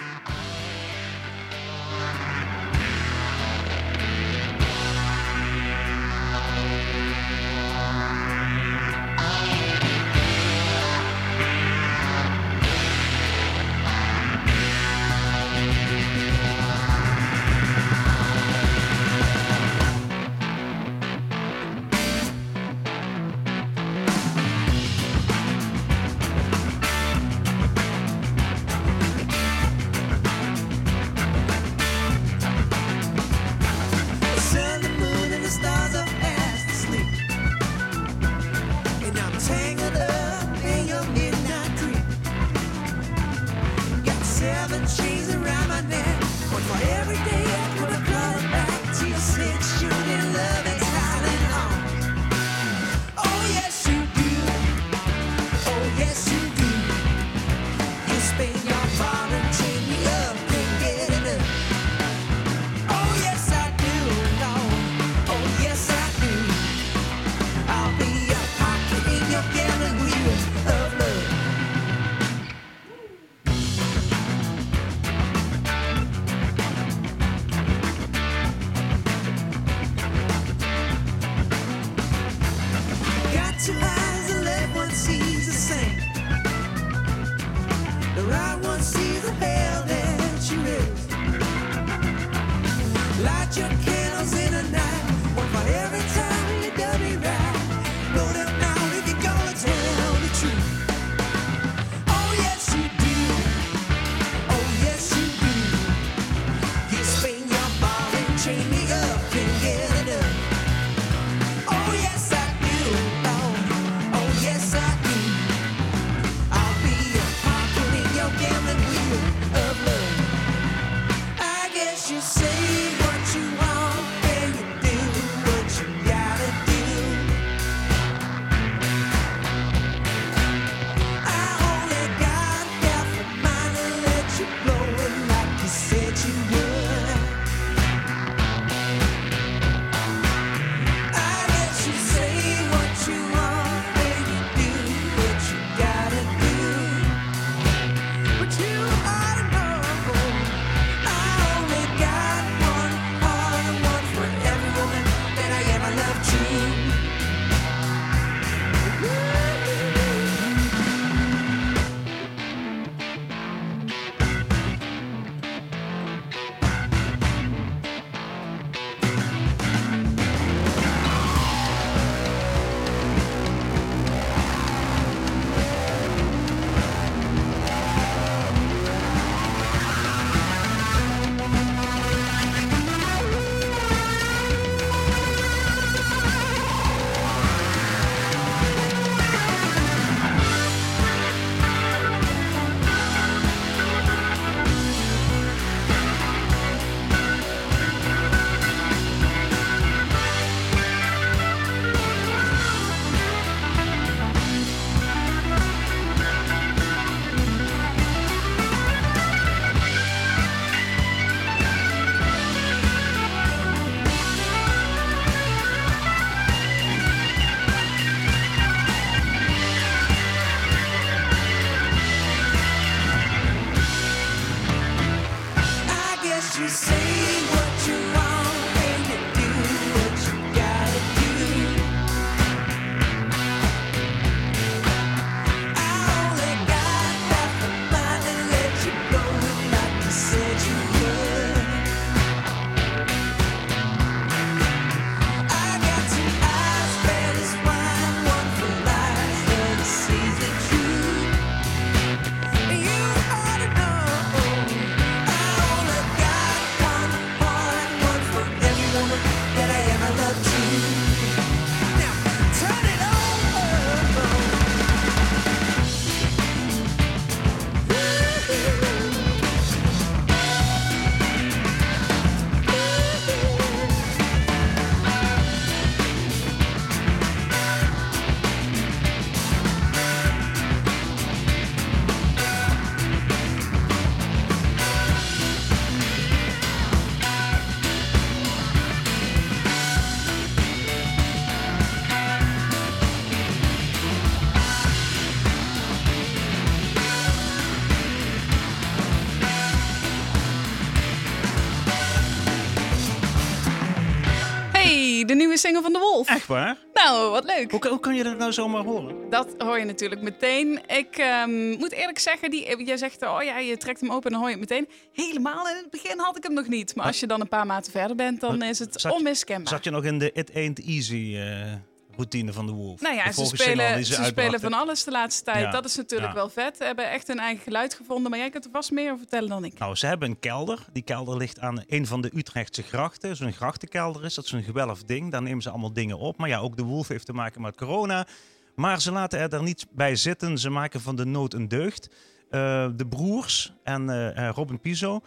waar? 306.52 306.78
Nou, 306.94 307.32
wat 307.32 307.46
leuk. 307.46 307.72
Hoe, 307.72 307.80
kan- 307.80 307.92
hoe 307.92 308.00
kan 308.00 308.16
je 308.16 308.24
dat 308.24 308.38
nou 308.38 308.54
zomaar 308.54 308.84
horen? 308.84 309.30
Dat 309.30 309.56
hoor 309.58 309.80
je 309.80 309.86
natuurlijk 309.86 310.22
meteen. 310.22 310.80
Ik 310.88 311.18
ehm, 311.18 311.70
moet 311.70 311.92
eerlijk 311.92 312.20
zeggen, 312.20 312.52
die, 312.52 312.86
jij 312.86 312.98
zegt, 312.98 313.22
oh 313.24 313.44
ja, 313.44 313.58
je 313.58 313.78
trekt 313.78 314.02
hem 314.02 314.12
open 314.12 314.26
en 314.26 314.32
dan 314.32 314.40
hoor 314.42 314.50
je 314.50 314.58
het 314.58 314.70
meteen. 314.70 314.88
Helemaal 315.14 315.68
in 315.70 315.76
het 315.76 315.90
begin 315.90 316.20
had 316.20 316.38
ik 316.38 316.44
hem 316.44 316.54
nog 316.54 316.68
niet. 316.68 316.96
Maar 316.96 317.06
als 317.06 317.20
je 317.20 317.28
dan 317.28 317.42
een 317.42 317.48
paar 317.48 317.66
maanden 317.66 317.92
verder 317.92 318.16
bent, 318.16 318.42
dan 318.42 318.62
is 318.62 318.80
het 318.80 319.02
Zat 319.02 319.12
onmiskenbaar. 319.12 319.68
Zat 319.74 319.84
je 319.84 319.90
nog 319.90 320.04
in 320.04 320.20
de 320.20 320.32
It 320.34 320.54
Ain't 320.56 320.80
Easy 320.86 321.36
eh, 321.38 321.74
routine 322.16 322.54
van 322.54 322.66
de 322.66 322.72
Wolf? 322.72 323.02
Nou 323.02 323.16
ja, 323.16 323.26
De 323.26 323.34
ze 323.34 323.46
spelen, 323.46 324.06
ze 324.06 324.24
spelen 324.24 324.60
van 324.60 324.74
alles 324.74 325.04
de 325.04 325.12
laatste 325.12 325.44
tijd. 325.44 325.60
Ja. 325.66 325.72
Dat 325.72 325.86
is 325.86 325.96
natuurlijk 325.96 326.30
Ja. 326.32 326.36
wel 326.36 326.50
vet. 326.50 326.78
Ze 326.78 326.84
hebben 326.84 327.10
echt 327.10 327.28
hun 327.28 327.40
eigen 327.40 327.64
geluid 327.64 327.94
gevonden. 327.94 328.30
Maar 328.32 328.40
jij 328.40 328.50
kunt 328.50 328.66
er 328.66 328.72
vast 328.72 328.92
meer 328.92 329.06
over 329.06 329.18
vertellen 329.18 329.50
dan 329.50 329.64
ik. 329.66 329.80
Nou, 329.80 329.96
ze 329.96 330.06
hebben 330.06 330.30
een 330.30 330.40
kelder. 330.40 330.86
Die 330.94 331.04
kelder 331.04 331.38
ligt 331.38 331.60
aan 331.60 331.84
een 331.88 332.08
van 332.08 332.22
de 332.22 332.32
Utrechtse 332.36 332.84
grachten. 332.84 333.36
Zo'n 333.36 333.54
grachtenkelder 333.54 334.26
is. 334.26 334.34
Dat 334.34 334.46
is 334.46 334.52
een 334.52 334.64
gewelfd 334.64 335.08
ding. 335.08 335.32
Daar 335.32 335.42
nemen 335.42 335.62
ze 335.62 335.70
allemaal 335.70 335.94
dingen 335.94 336.18
op. 336.18 336.38
Maar 336.38 336.50
ja, 336.50 336.60
ook 336.60 336.78
de 336.78 336.84
Wolf 336.84 337.08
heeft 337.08 337.26
te 337.26 337.34
maken 337.34 337.62
met 337.62 337.76
corona. 337.76 338.28
Maar 338.76 339.02
ze 339.02 339.12
laten 339.12 339.40
er 339.40 339.50
daar 339.50 339.64
niet 339.64 339.86
bij 339.92 340.16
zitten. 340.16 340.58
Ze 340.58 340.70
maken 340.70 341.02
van 341.02 341.16
de 341.16 341.26
nood 341.26 341.54
een 341.54 341.68
deugd. 341.68 342.10
Eh, 342.50 342.88
de 342.96 343.08
broers 343.08 343.74
en 343.84 344.10
eh, 344.10 344.48
eh, 344.48 344.54
Robin 344.56 344.80
Piso... 344.80 345.22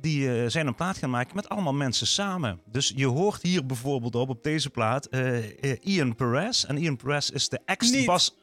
Die 0.00 0.42
eh, 0.42 0.48
zijn 0.50 0.66
een 0.66 0.74
plaat 0.74 0.96
gaan 0.96 1.10
maken 1.10 1.36
met 1.36 1.48
allemaal 1.48 1.74
mensen 1.74 2.06
samen. 2.06 2.60
Dus 2.70 2.92
je 2.96 3.06
hoort 3.06 3.42
hier 3.42 3.66
bijvoorbeeld 3.66 4.14
op, 4.14 4.28
op 4.28 4.42
deze 4.42 4.70
plaat, 4.70 5.06
eh, 5.06 5.72
eh, 5.72 5.78
Ian 5.80 6.14
Perez. 6.14 6.64
En 6.64 6.76
Ian 6.76 6.96
Perez 6.96 7.30
is 7.30 7.48
de 7.48 7.60
ex-bas... 7.64 8.34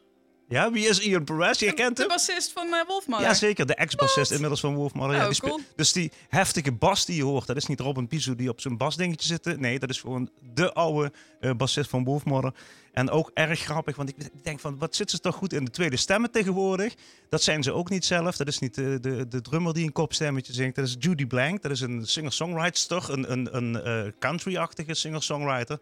Ja, 0.54 0.72
wie 0.72 0.88
is 0.88 1.00
Ian 1.00 1.24
Perez? 1.24 1.60
Je 1.60 1.74
kent 1.74 1.98
De 1.98 2.08
bassist 2.08 2.52
van 2.52 2.68
uh, 2.68 2.82
Wolfmother. 2.88 3.26
Ja, 3.26 3.34
zeker. 3.34 3.66
De 3.66 3.76
ex-bassist 3.76 4.32
inmiddels 4.32 4.60
van 4.60 4.76
Wolfmother. 4.76 5.16
Ja, 5.16 5.26
die 5.26 5.34
spe- 5.34 5.48
cool. 5.48 5.60
Dus 5.76 5.92
die 5.92 6.12
heftige 6.30 6.72
bas 6.72 7.06
die 7.06 7.16
je 7.16 7.24
hoort, 7.24 7.48
dat 7.48 7.56
is 7.56 7.66
niet 7.66 7.80
Robin 7.80 8.08
Piso 8.08 8.36
die 8.36 8.50
op 8.50 8.62
zijn 8.62 8.78
basdingetje 8.78 9.28
zit. 9.28 9.60
Nee, 9.60 9.80
dat 9.80 9.90
is 9.90 10.00
gewoon 10.00 10.30
de 10.54 10.74
oude 10.74 11.12
eh, 11.40 11.52
bassist 11.54 11.90
van 11.90 12.04
Wolfmother. 12.04 12.54
En 12.92 13.10
ook 13.10 13.32
erg 13.34 13.60
grappig, 13.60 13.96
want 13.96 14.10
ik 14.10 14.16
denk 14.44 14.60
van, 14.60 14.78
wat 14.78 14.96
zitten 14.96 15.16
ze 15.16 15.22
toch 15.22 15.36
goed 15.36 15.54
in 15.54 15.66
de 15.66 15.72
tweede 15.72 15.98
stemmen 15.98 16.32
tegenwoordig? 16.32 16.94
Dat 17.30 17.44
zijn 17.44 17.64
ze 17.64 17.72
ook 17.72 17.90
niet 17.90 18.06
zelf. 18.06 18.38
Dat 18.38 18.48
is 18.48 18.60
niet 18.60 18.76
de, 18.76 18.98
de, 19.02 19.28
de 19.28 19.42
drummer 19.42 19.74
die 19.74 19.86
een 19.86 19.92
kopstemmetje 19.92 20.54
zingt. 20.54 20.76
Dat 20.76 20.86
is 20.86 20.96
Judy 21.00 21.26
Blank. 21.26 21.62
Dat 21.62 21.72
is 21.72 21.82
een 21.82 22.06
singer-songwriter, 22.06 23.10
een, 23.10 23.32
een, 23.32 23.56
een 23.56 23.82
eh, 23.84 24.12
country-achtige 24.20 24.94
singer-songwriter. 24.94 25.80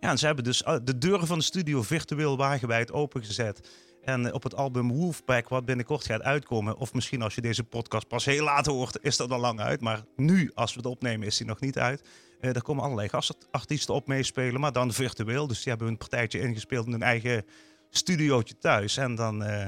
Ja, 0.00 0.10
en 0.10 0.18
ze 0.18 0.26
hebben 0.26 0.44
dus 0.44 0.62
eh, 0.62 0.76
de 0.84 0.98
deuren 0.98 1.26
van 1.26 1.38
de 1.38 1.44
studio 1.44 1.82
virtueel 1.82 2.36
wagenwijd 2.36 2.92
opengezet. 2.92 3.68
En 4.06 4.32
op 4.32 4.42
het 4.42 4.54
album 4.54 4.92
Wolfpack, 4.92 5.48
wat 5.48 5.64
binnenkort 5.64 6.04
gaat 6.04 6.22
uitkomen, 6.22 6.76
of 6.76 6.94
misschien 6.94 7.22
als 7.22 7.34
je 7.34 7.40
deze 7.40 7.64
podcast 7.64 8.08
pas 8.08 8.24
heel 8.24 8.44
laat 8.44 8.66
hoort, 8.66 8.98
is 9.02 9.16
dat 9.16 9.30
al 9.30 9.40
lang 9.40 9.60
uit. 9.60 9.80
Maar 9.80 10.04
nu, 10.16 10.50
als 10.54 10.74
we 10.74 10.78
het 10.78 10.88
opnemen, 10.88 11.26
is 11.26 11.36
die 11.36 11.46
nog 11.46 11.60
niet 11.60 11.78
uit. 11.78 12.08
Eh 12.40 12.52
daar 12.52 12.62
komen 12.62 12.84
allerlei 12.84 13.08
gastartiesten 13.08 13.94
op 13.94 14.06
meespelen, 14.06 14.60
maar 14.60 14.72
dan 14.72 14.92
virtueel. 14.92 15.46
Dus 15.46 15.62
die 15.62 15.68
hebben 15.68 15.88
een 15.88 15.96
partijtje 15.96 16.40
ingespeeld 16.40 16.86
in 16.86 16.92
hun 16.92 17.02
eigen 17.02 17.44
studiootje 17.90 18.58
thuis. 18.58 18.96
En 18.96 19.14
dan, 19.14 19.42
eh, 19.42 19.66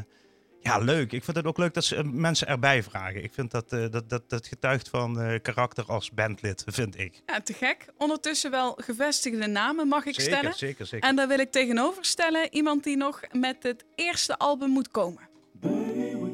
ja, 0.61 0.79
leuk. 0.79 1.13
Ik 1.13 1.25
vind 1.25 1.37
het 1.37 1.47
ook 1.47 1.59
leuk 1.59 1.75
dat 1.75 1.85
ze 1.85 1.97
eh, 1.97 2.05
mensen 2.05 2.47
erbij 2.47 2.83
vragen. 2.83 3.23
Ik 3.23 3.35
vind 3.35 3.51
dat, 3.51 3.73
eh, 3.73 3.85
dat, 3.91 4.11
dat, 4.11 4.23
dat 4.31 4.47
getuigt 4.47 4.89
van 4.89 5.21
eh, 5.21 5.41
karakter 5.43 5.85
als 5.85 6.11
bandlid, 6.11 6.65
vind 6.67 6.99
ik. 6.99 7.23
Ja, 7.27 7.41
te 7.41 7.53
gek. 7.53 7.87
Ondertussen 7.97 8.51
wel 8.51 8.79
gevestigde 8.81 9.47
namen, 9.47 9.89
mag 9.89 10.07
ik 10.07 10.15
Zeker, 10.15 10.33
stellen. 10.33 10.55
zeker, 10.55 10.87
zeker. 10.87 11.09
En 11.09 11.17
daar 11.17 11.29
wil 11.29 11.39
ik 11.39 11.51
tegenover 11.53 12.05
stellen 12.05 12.49
iemand 12.55 12.85
die 12.85 12.97
nog 12.97 13.21
met 13.33 13.63
het 13.63 13.85
eerste 13.95 14.39
album 14.39 14.71
moet 14.71 14.91
komen. 14.91 15.29
Baby, 15.53 16.28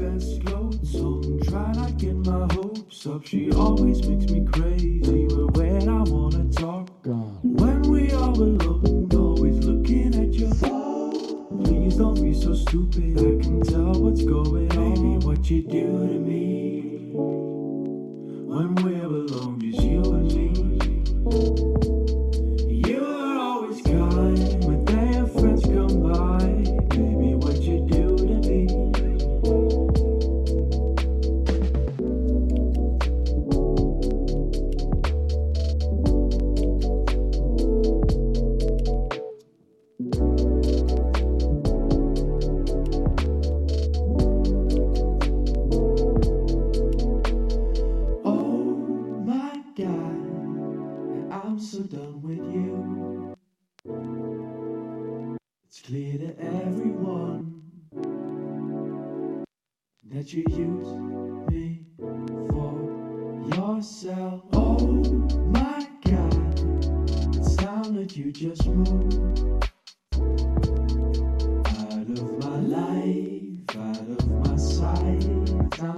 best 0.00 0.44
clothes 0.46 0.94
on, 0.96 1.40
try 1.48 1.72
not 1.72 1.98
get 1.98 2.16
my 2.16 2.48
hopes 2.54 3.06
up. 3.06 3.26
She 3.26 3.52
always 3.52 4.06
makes 4.08 4.32
me 4.32 4.46
crazy, 4.46 5.00
but 5.28 5.56
when 5.58 5.88
I 5.88 6.02
wanna 6.04 6.50
talk, 6.52 6.88
when 7.42 7.82
we 7.82 8.10
are 8.12 8.30
alone, 8.30 9.08
always 9.14 9.58
looking 9.64 10.14
at 10.14 10.32
your 10.32 10.54
phone. 10.54 11.64
Please 11.64 11.96
don't 11.96 12.20
be 12.20 12.32
so 12.32 12.54
stupid. 12.54 13.18
I 13.18 13.42
can 13.42 13.60
tell 13.60 13.92
what's 13.92 14.24
going 14.24 14.72
on. 14.72 14.94
Baby, 14.94 15.26
what 15.26 15.50
you 15.50 15.62
do 15.62 15.86
to 16.08 16.18
me 16.18 16.49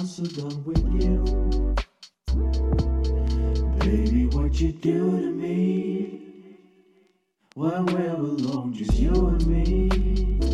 I'm 0.02 0.08
so 0.08 0.24
done 0.24 0.64
with 0.64 0.84
you. 1.00 1.76
Baby, 3.78 4.26
what 4.36 4.60
you 4.60 4.72
do 4.72 5.20
to 5.20 5.30
me 5.30 6.56
when 7.54 7.86
we're 7.86 8.10
alone, 8.10 8.74
just 8.74 8.98
you 8.98 9.12
and 9.28 9.46
me. 9.46 10.51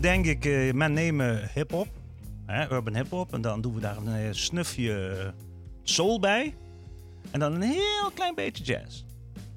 Denk 0.00 0.26
ik, 0.26 0.44
eh, 0.44 0.72
men 0.72 0.92
nemen 0.92 1.50
hip-hop, 1.54 1.88
urban 2.70 2.94
hip-hop, 2.94 3.32
en 3.32 3.40
dan 3.40 3.60
doen 3.60 3.74
we 3.74 3.80
daar 3.80 3.96
een 3.96 4.14
eh, 4.14 4.28
snufje 4.30 5.08
eh, 5.08 5.28
soul 5.82 6.20
bij. 6.20 6.54
En 7.30 7.40
dan 7.40 7.54
een 7.54 7.62
heel 7.62 8.10
klein 8.14 8.34
beetje 8.34 8.64
jazz. 8.64 9.04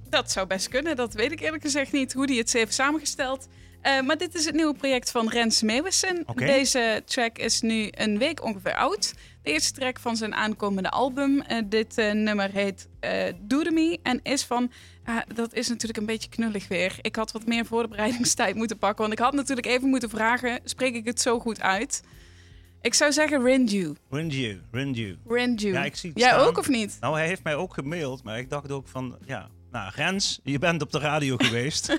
Dat 0.09 0.31
zou 0.31 0.47
best 0.47 0.67
kunnen, 0.67 0.95
dat 0.95 1.13
weet 1.13 1.31
ik 1.31 1.39
eerlijk 1.39 1.63
gezegd 1.63 1.91
niet 1.91 2.13
hoe 2.13 2.27
die 2.27 2.39
het 2.39 2.53
heeft 2.53 2.73
samengesteld. 2.73 3.47
Eh, 3.83 4.01
maar 4.01 4.17
dit 4.17 4.35
is 4.35 4.45
het 4.45 4.55
nieuwe 4.55 4.73
project 4.73 5.11
van 5.11 5.29
Rens 5.29 5.61
Meeuwissen. 5.61 6.25
Deze 6.35 7.01
track 7.05 7.37
is 7.37 7.61
nu 7.61 7.87
een 7.91 8.17
week 8.17 8.43
ongeveer 8.43 8.75
oud. 8.75 9.13
De 9.41 9.51
eerste 9.51 9.71
track 9.79 9.99
van 9.99 10.15
zijn 10.15 10.33
aankomende 10.35 10.89
album. 10.89 11.41
Eh, 11.41 11.57
dit 11.65 11.97
eh, 11.97 12.11
nummer 12.11 12.51
heet 12.51 12.87
Do 13.41 13.63
To 13.63 13.71
Me 13.71 13.99
en 14.03 14.19
is 14.23 14.43
van... 14.43 14.71
ah, 15.05 15.17
dat 15.35 15.53
is 15.53 15.67
natuurlijk 15.67 15.99
een 15.99 16.05
beetje 16.05 16.29
knullig 16.29 16.67
weer. 16.67 16.95
Ik 17.01 17.15
had 17.15 17.31
wat 17.31 17.45
meer 17.45 17.65
voorbereidingstijd 17.65 18.55
moeten 18.55 18.77
pakken. 18.77 19.01
Want 19.01 19.19
ik 19.19 19.25
had 19.25 19.33
natuurlijk 19.33 19.67
even 19.67 19.89
moeten 19.89 20.09
vragen, 20.09 20.59
spreek 20.63 20.95
ik 20.95 21.05
het 21.05 21.21
zo 21.21 21.39
goed 21.39 21.61
uit? 21.61 22.03
Ik 22.81 22.93
zou 22.93 23.11
zeggen 23.11 23.43
Rindu. 23.43 23.93
Rindu, 24.09 24.61
Rindu. 24.71 25.17
Rindu. 25.27 25.71
Ja, 25.71 25.83
ik 25.83 25.95
zie 25.95 26.09
het 26.09 26.19
Jij 26.19 26.29
staan. 26.29 26.45
ook 26.45 26.57
of 26.57 26.69
niet? 26.69 26.97
Nou, 26.99 27.15
hij 27.15 27.27
heeft 27.27 27.43
mij 27.43 27.55
ook 27.55 27.73
gemaild, 27.73 28.23
maar 28.23 28.37
ik 28.39 28.49
dacht 28.49 28.71
ook 28.71 28.87
van, 28.87 29.17
ja, 29.25 29.49
nou, 29.73 29.91
Rens, 29.95 30.39
je 30.43 30.59
bent 30.59 30.81
op 30.81 30.91
de 30.91 30.99
radio 30.99 31.35
geweest. 31.37 31.87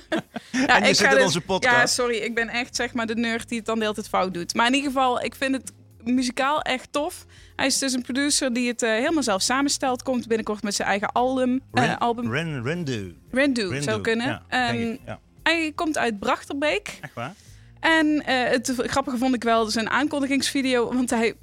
Ja, 0.52 0.80
En 0.80 0.88
je 0.88 0.94
zit 0.94 1.06
in 1.10 1.14
dit- 1.16 1.24
onze 1.24 1.40
podcast. 1.40 1.74
Ja, 1.76 1.86
sorry, 1.86 2.16
ik 2.16 2.34
ben 2.34 2.48
echt 2.48 2.76
zeg 2.76 2.94
maar 2.94 3.06
de 3.06 3.14
nerd 3.14 3.48
die 3.48 3.56
het 3.58 3.66
dan 3.66 3.74
de 3.74 3.80
hele 3.82 3.94
tijd 3.94 4.08
fout 4.08 4.34
doet. 4.34 4.54
Maar 4.54 4.66
in 4.66 4.74
ieder 4.74 4.90
geval, 4.90 5.22
ik 5.22 5.34
vind 5.34 5.54
het 5.54 5.72
muzikaal 6.02 6.60
echt 6.62 6.88
tof. 6.92 7.26
Hij 7.56 7.66
is 7.66 7.78
dus 7.78 7.92
een 7.92 8.02
producer 8.02 8.52
die 8.52 8.68
het 8.68 8.82
eh, 8.82 8.90
helemaal 8.90 9.22
zelf 9.22 9.42
samenstelt. 9.42 10.02
Komt 10.02 10.26
binnenkort 10.26 10.62
met 10.62 10.74
zijn 10.74 10.88
eigen 10.88 11.12
album. 11.12 11.60
eh, 11.72 11.96
album. 11.98 12.32
Rin, 12.32 12.62
Rindu. 12.62 13.16
Rindu, 13.30 13.62
Rindu, 13.68 13.82
zou 13.82 14.00
kunnen. 14.00 14.26
Ja, 14.26 14.42
Ehm, 14.48 14.76
ik, 14.80 15.00
ja. 15.06 15.18
hij 15.42 15.72
komt 15.74 15.98
uit 15.98 16.18
Brachterbeek. 16.18 16.98
Echt 17.00 17.14
waar? 17.14 17.32
En 17.80 18.24
eh, 18.26 18.50
het 18.50 18.72
grappige 18.76 19.16
vond 19.18 19.34
ik 19.34 19.42
wel 19.44 19.66
zijn 19.70 19.90
aankondigingsvideo. 19.90 20.94
Want 20.94 21.10
hij, 21.10 21.34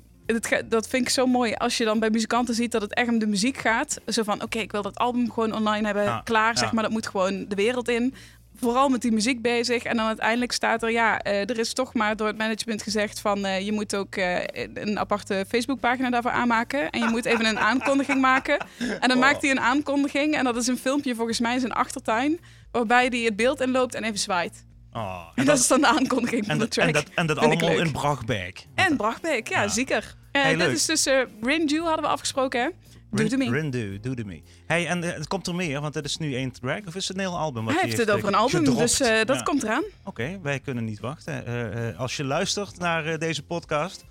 dat 0.65 0.87
vind 0.87 1.03
ik 1.05 1.09
zo 1.09 1.25
mooi 1.25 1.53
als 1.53 1.77
je 1.77 1.85
dan 1.85 1.99
bij 1.99 2.09
muzikanten 2.09 2.55
ziet 2.55 2.71
dat 2.71 2.81
het 2.81 2.93
echt 2.93 3.09
om 3.09 3.19
de 3.19 3.27
muziek 3.27 3.57
gaat. 3.57 3.99
Zo 4.07 4.23
van, 4.23 4.43
oké, 4.43 4.59
ik 4.59 4.71
wil 4.71 4.81
dat 4.81 4.97
album 4.97 5.31
gewoon 5.31 5.53
online 5.53 5.85
hebben, 5.85 6.21
klaar. 6.23 6.53
ja. 6.53 6.59
Zeg 6.59 6.71
maar, 6.71 6.83
dat 6.83 6.91
moet 6.91 7.07
gewoon 7.07 7.45
de 7.47 7.55
wereld 7.55 7.87
in. 7.89 8.13
Vooral 8.55 8.89
met 8.89 9.01
die 9.01 9.11
muziek 9.11 9.41
bezig. 9.41 9.83
En 9.83 9.97
dan 9.97 10.05
uiteindelijk 10.05 10.51
staat 10.51 10.83
er, 10.83 10.91
ja, 10.91 11.19
eh, 11.19 11.49
er 11.49 11.59
is 11.59 11.73
toch 11.73 11.93
maar 11.93 12.15
door 12.15 12.27
het 12.27 12.37
management 12.37 12.83
gezegd 12.83 13.19
van... 13.19 13.45
eh, 13.45 13.65
je 13.65 13.71
moet 13.71 13.95
ook 13.95 14.15
eh, 14.15 14.37
een 14.73 14.99
aparte 14.99 15.45
Facebookpagina 15.47 16.09
daarvoor 16.09 16.31
aanmaken. 16.31 16.89
En 16.89 16.99
je 16.99 17.07
moet 17.09 17.25
even 17.25 17.45
een 17.45 17.59
aankondiging 17.59 18.21
maken. 18.31 18.65
En 18.99 19.09
dan 19.09 19.19
maakt 19.19 19.41
hij 19.41 19.51
een 19.51 19.59
aankondiging. 19.59 20.35
En 20.35 20.43
dat 20.43 20.55
is 20.55 20.67
een 20.67 20.77
filmpje 20.77 21.15
volgens 21.15 21.39
mij 21.39 21.53
in 21.53 21.59
zijn 21.59 21.71
achtertuin. 21.73 22.39
Waarbij 22.71 23.05
hij 23.07 23.19
het 23.19 23.35
beeld 23.35 23.61
inloopt 23.61 23.95
en 23.95 24.03
even 24.03 24.19
zwaait. 24.19 24.65
Oh, 24.93 25.27
En 25.35 25.45
dat 25.45 25.57
is 25.57 25.67
dan 25.67 25.81
de 25.81 25.87
aankondiging 25.87 26.45
van 26.45 26.57
de 26.57 26.67
track. 26.67 26.87
en 26.87 26.93
dat, 26.93 27.05
en 27.15 27.27
dat 27.27 27.37
allemaal 27.37 27.69
in 27.79 27.91
Brachtbeek. 27.91 28.67
En 28.75 28.97
Brachtbeek, 28.97 29.47
ja, 29.49 29.61
Ja. 29.61 29.67
zeker. 29.67 30.15
Eh, 30.31 30.41
Hey, 30.41 30.51
dit 30.55 30.59
leuk. 30.59 30.71
is 30.75 30.85
dus 30.85 31.05
eh 31.05 31.21
Rindu 31.41 31.81
hadden 31.81 32.01
we 32.01 32.07
afgesproken, 32.07 32.61
hè? 32.61 32.69
Do 33.11 33.27
To 33.27 33.37
Me. 33.37 33.49
Rindu, 33.51 33.99
Do 33.99 34.13
To 34.13 34.23
Me. 34.25 34.41
Hey, 34.65 34.87
en 34.87 35.03
eh, 35.03 35.13
het 35.13 35.27
komt 35.27 35.47
er 35.47 35.55
meer, 35.55 35.81
want 35.81 35.93
het 35.93 36.05
is 36.05 36.17
nu 36.17 36.35
één 36.35 36.51
track, 36.51 36.87
of 36.87 36.95
is 36.95 37.07
het 37.07 37.17
een 37.17 37.23
heel 37.23 37.37
album? 37.37 37.65
wat 37.65 37.73
Hij 37.73 37.83
heeft 37.83 37.97
het 37.97 38.11
over 38.11 38.27
een 38.27 38.35
album, 38.35 38.59
gedropt? 38.59 38.79
dus 38.79 38.99
eh, 39.01 39.25
dat 39.25 39.43
komt 39.43 39.63
eraan. 39.63 39.83
Oké, 40.03 40.39
wij 40.41 40.59
kunnen 40.59 40.85
niet 40.85 40.99
wachten. 40.99 41.45
Eh, 41.45 41.89
eh, 41.89 41.99
als 41.99 42.17
je 42.17 42.23
luistert 42.23 42.77
naar 42.79 43.05
eh, 43.05 43.17
deze 43.17 43.43
podcast, 43.43 44.05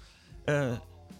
eh, 0.44 0.70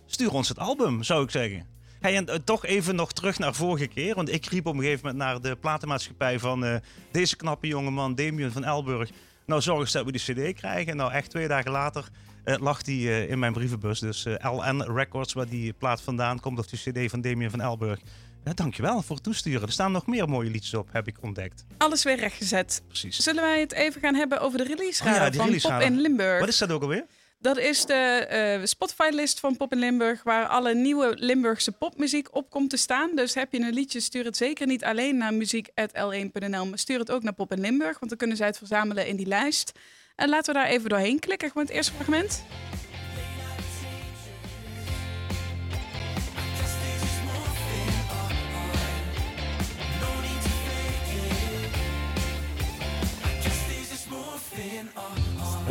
stuur 0.07 0.33
ons 0.33 0.49
het 0.49 0.59
album, 0.59 1.03
zou 1.03 1.23
ik 1.25 1.31
zeggen. 1.31 1.66
Hey, 2.01 2.16
en 2.16 2.27
eh, 2.29 2.35
toch 2.44 2.64
even 2.64 2.94
nog 2.94 3.12
terug 3.12 3.38
naar 3.38 3.55
vorige 3.55 3.87
keer. 3.87 4.14
Want 4.14 4.33
ik 4.33 4.46
riep 4.46 4.66
op 4.66 4.75
een 4.75 4.81
gegeven 4.81 5.01
moment 5.07 5.25
naar 5.25 5.40
de 5.40 5.57
platenmaatschappij 5.57 6.38
van 6.38 6.64
eh, 6.64 6.75
deze 7.11 7.37
knappe 7.37 7.66
jongeman, 7.66 8.14
Damien 8.14 8.53
van 8.53 8.64
Elburg. 8.64 9.11
Nou, 9.50 9.62
zorg 9.62 9.80
eens 9.80 9.92
dat 9.92 10.04
we 10.04 10.12
die 10.12 10.50
CD 10.50 10.54
krijgen. 10.54 10.96
Nou, 10.96 11.12
echt 11.12 11.30
twee 11.30 11.48
dagen 11.48 11.70
later 11.70 12.08
eh, 12.44 12.58
lag 12.58 12.82
die 12.82 13.08
eh, 13.08 13.30
in 13.30 13.38
mijn 13.38 13.52
brievenbus. 13.52 14.00
Dus 14.00 14.24
eh, 14.24 14.52
LN 14.52 14.82
Records, 14.82 15.32
waar 15.32 15.48
die 15.48 15.72
plaat 15.72 16.00
vandaan 16.00 16.40
komt, 16.40 16.58
of 16.58 16.66
die 16.66 16.78
CD 16.78 17.10
van 17.10 17.20
Damien 17.20 17.50
van 17.50 17.60
Elburg. 17.60 18.00
Eh, 18.44 18.54
dankjewel 18.54 19.02
voor 19.02 19.14
het 19.14 19.24
toesturen. 19.24 19.62
Er 19.62 19.72
staan 19.72 19.92
nog 19.92 20.06
meer 20.06 20.28
mooie 20.28 20.50
liedjes 20.50 20.74
op, 20.74 20.88
heb 20.92 21.06
ik 21.06 21.16
ontdekt. 21.20 21.64
Alles 21.78 22.02
weer 22.04 22.16
rechtgezet. 22.16 22.82
Precies. 22.86 23.16
Zullen 23.16 23.42
wij 23.42 23.60
het 23.60 23.72
even 23.72 24.00
gaan 24.00 24.14
hebben 24.14 24.40
over 24.40 24.58
de 24.58 24.64
release 24.64 25.04
Oh 25.04 25.10
ja, 25.10 25.32
van 25.32 25.44
release 25.46 25.68
Pop 25.68 25.80
in 25.80 26.00
Limburg? 26.00 26.40
Wat 26.40 26.48
is 26.48 26.58
dat 26.58 26.70
ook 26.70 26.82
alweer? 26.82 27.06
Dat 27.42 27.59
is 27.59 27.85
de 27.85 27.94
eh, 27.94 28.61
Spotify-list 28.64 29.40
van 29.40 29.57
Pop 29.57 29.72
in 29.72 29.79
Limburg, 29.79 30.22
waar 30.22 30.46
alle 30.46 30.74
nieuwe 30.74 31.14
Limburgse 31.16 31.72
popmuziek 31.72 32.35
op 32.35 32.50
komt 32.50 32.70
te 32.70 32.76
staan. 32.76 33.11
Dus 33.14 33.35
heb 33.35 33.53
je 33.53 33.61
een 33.61 33.72
liedje, 33.72 34.00
stuur 34.00 34.24
het 34.24 34.37
zeker 34.37 34.66
niet 34.66 34.85
alleen 34.85 35.16
naar 35.16 35.35
muziek.l1.nl, 35.35 36.66
maar 36.66 36.79
stuur 36.79 36.98
het 36.98 37.11
ook 37.11 37.22
naar 37.22 37.33
Pop 37.33 37.53
in 37.53 37.61
Limburg, 37.61 37.98
want 37.98 38.09
dan 38.09 38.16
kunnen 38.18 38.37
zij 38.37 38.46
het 38.46 38.59
verzamelen 38.59 39.07
in 39.07 39.16
die 39.16 39.26
lijst. 39.26 39.72
En 40.16 40.29
laten 40.29 40.55
we 40.55 40.61
daar 40.61 40.68
even 40.68 40.88
doorheen 40.88 41.18
klikken, 41.18 41.48
gewoon 41.48 41.66
het 41.66 41.74
eerste 41.74 41.92
fragment. 41.92 42.44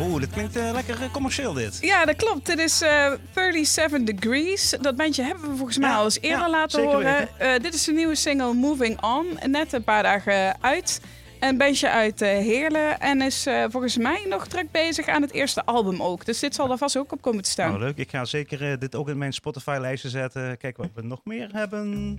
Oeh, 0.00 0.20
dit 0.20 0.30
klinkt 0.30 0.56
eh, 0.56 0.70
lekker 0.72 1.02
eh, 1.02 1.10
commercieel 1.12 1.52
dit. 1.52 1.78
Ja, 1.80 2.04
dat 2.04 2.16
klopt. 2.16 2.46
Dit 2.46 2.58
is 2.58 2.82
eh 2.82 3.12
37 3.34 4.04
Degrees. 4.04 4.76
Dat 4.80 4.96
bandje 4.96 5.22
hebben 5.22 5.50
we 5.50 5.56
volgens 5.56 5.78
mij 5.78 5.88
Ja, 5.88 5.96
al 5.96 6.04
eens 6.04 6.20
eerder 6.20 6.38
ja, 6.38 6.50
laten 6.50 6.82
horen. 6.82 7.28
Dit 7.62 7.74
is 7.74 7.84
de 7.84 7.92
nieuwe 7.92 8.14
single 8.14 8.52
Moving 8.54 9.02
On. 9.02 9.38
Net 9.46 9.72
een 9.72 9.84
paar 9.84 10.02
dagen 10.02 10.62
uit. 10.62 11.00
Een 11.40 11.56
bandje 11.56 11.90
uit 11.90 12.20
Heerlen. 12.20 13.00
En 13.00 13.22
is 13.22 13.46
volgens 13.68 13.96
mij 13.96 14.24
nog 14.28 14.46
druk 14.46 14.70
bezig 14.70 15.06
aan 15.06 15.22
het 15.22 15.32
eerste 15.32 15.64
album 15.64 16.02
ook. 16.02 16.24
Dus 16.24 16.38
dit 16.38 16.54
zal 16.54 16.68
daar 16.68 16.78
vast 16.78 16.96
ook 16.96 17.12
op 17.12 17.22
komen 17.22 17.42
te 17.42 17.50
staan. 17.50 17.68
Nou, 17.68 17.80
leuk. 17.80 17.96
Ik 17.96 18.10
ga 18.10 18.24
zeker 18.24 18.78
dit 18.78 18.94
ook 18.94 19.08
in 19.08 19.18
mijn 19.18 19.32
Spotify-lijstje 19.32 20.08
zetten. 20.08 20.56
Kijk 20.56 20.76
wat 20.76 20.90
we 20.94 21.02
nog 21.02 21.20
meer 21.24 21.48
hebben. 21.52 22.18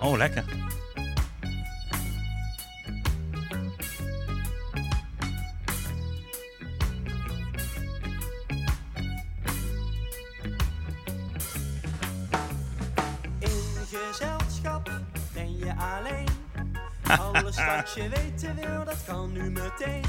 Oh, 0.00 0.16
lekker. 0.16 0.44
Alles 17.08 17.56
wat 17.64 17.92
je 17.94 18.08
weten 18.08 18.54
wil, 18.54 18.84
dat 18.84 19.04
kan 19.06 19.32
nu 19.32 19.50
meteen. 19.50 20.04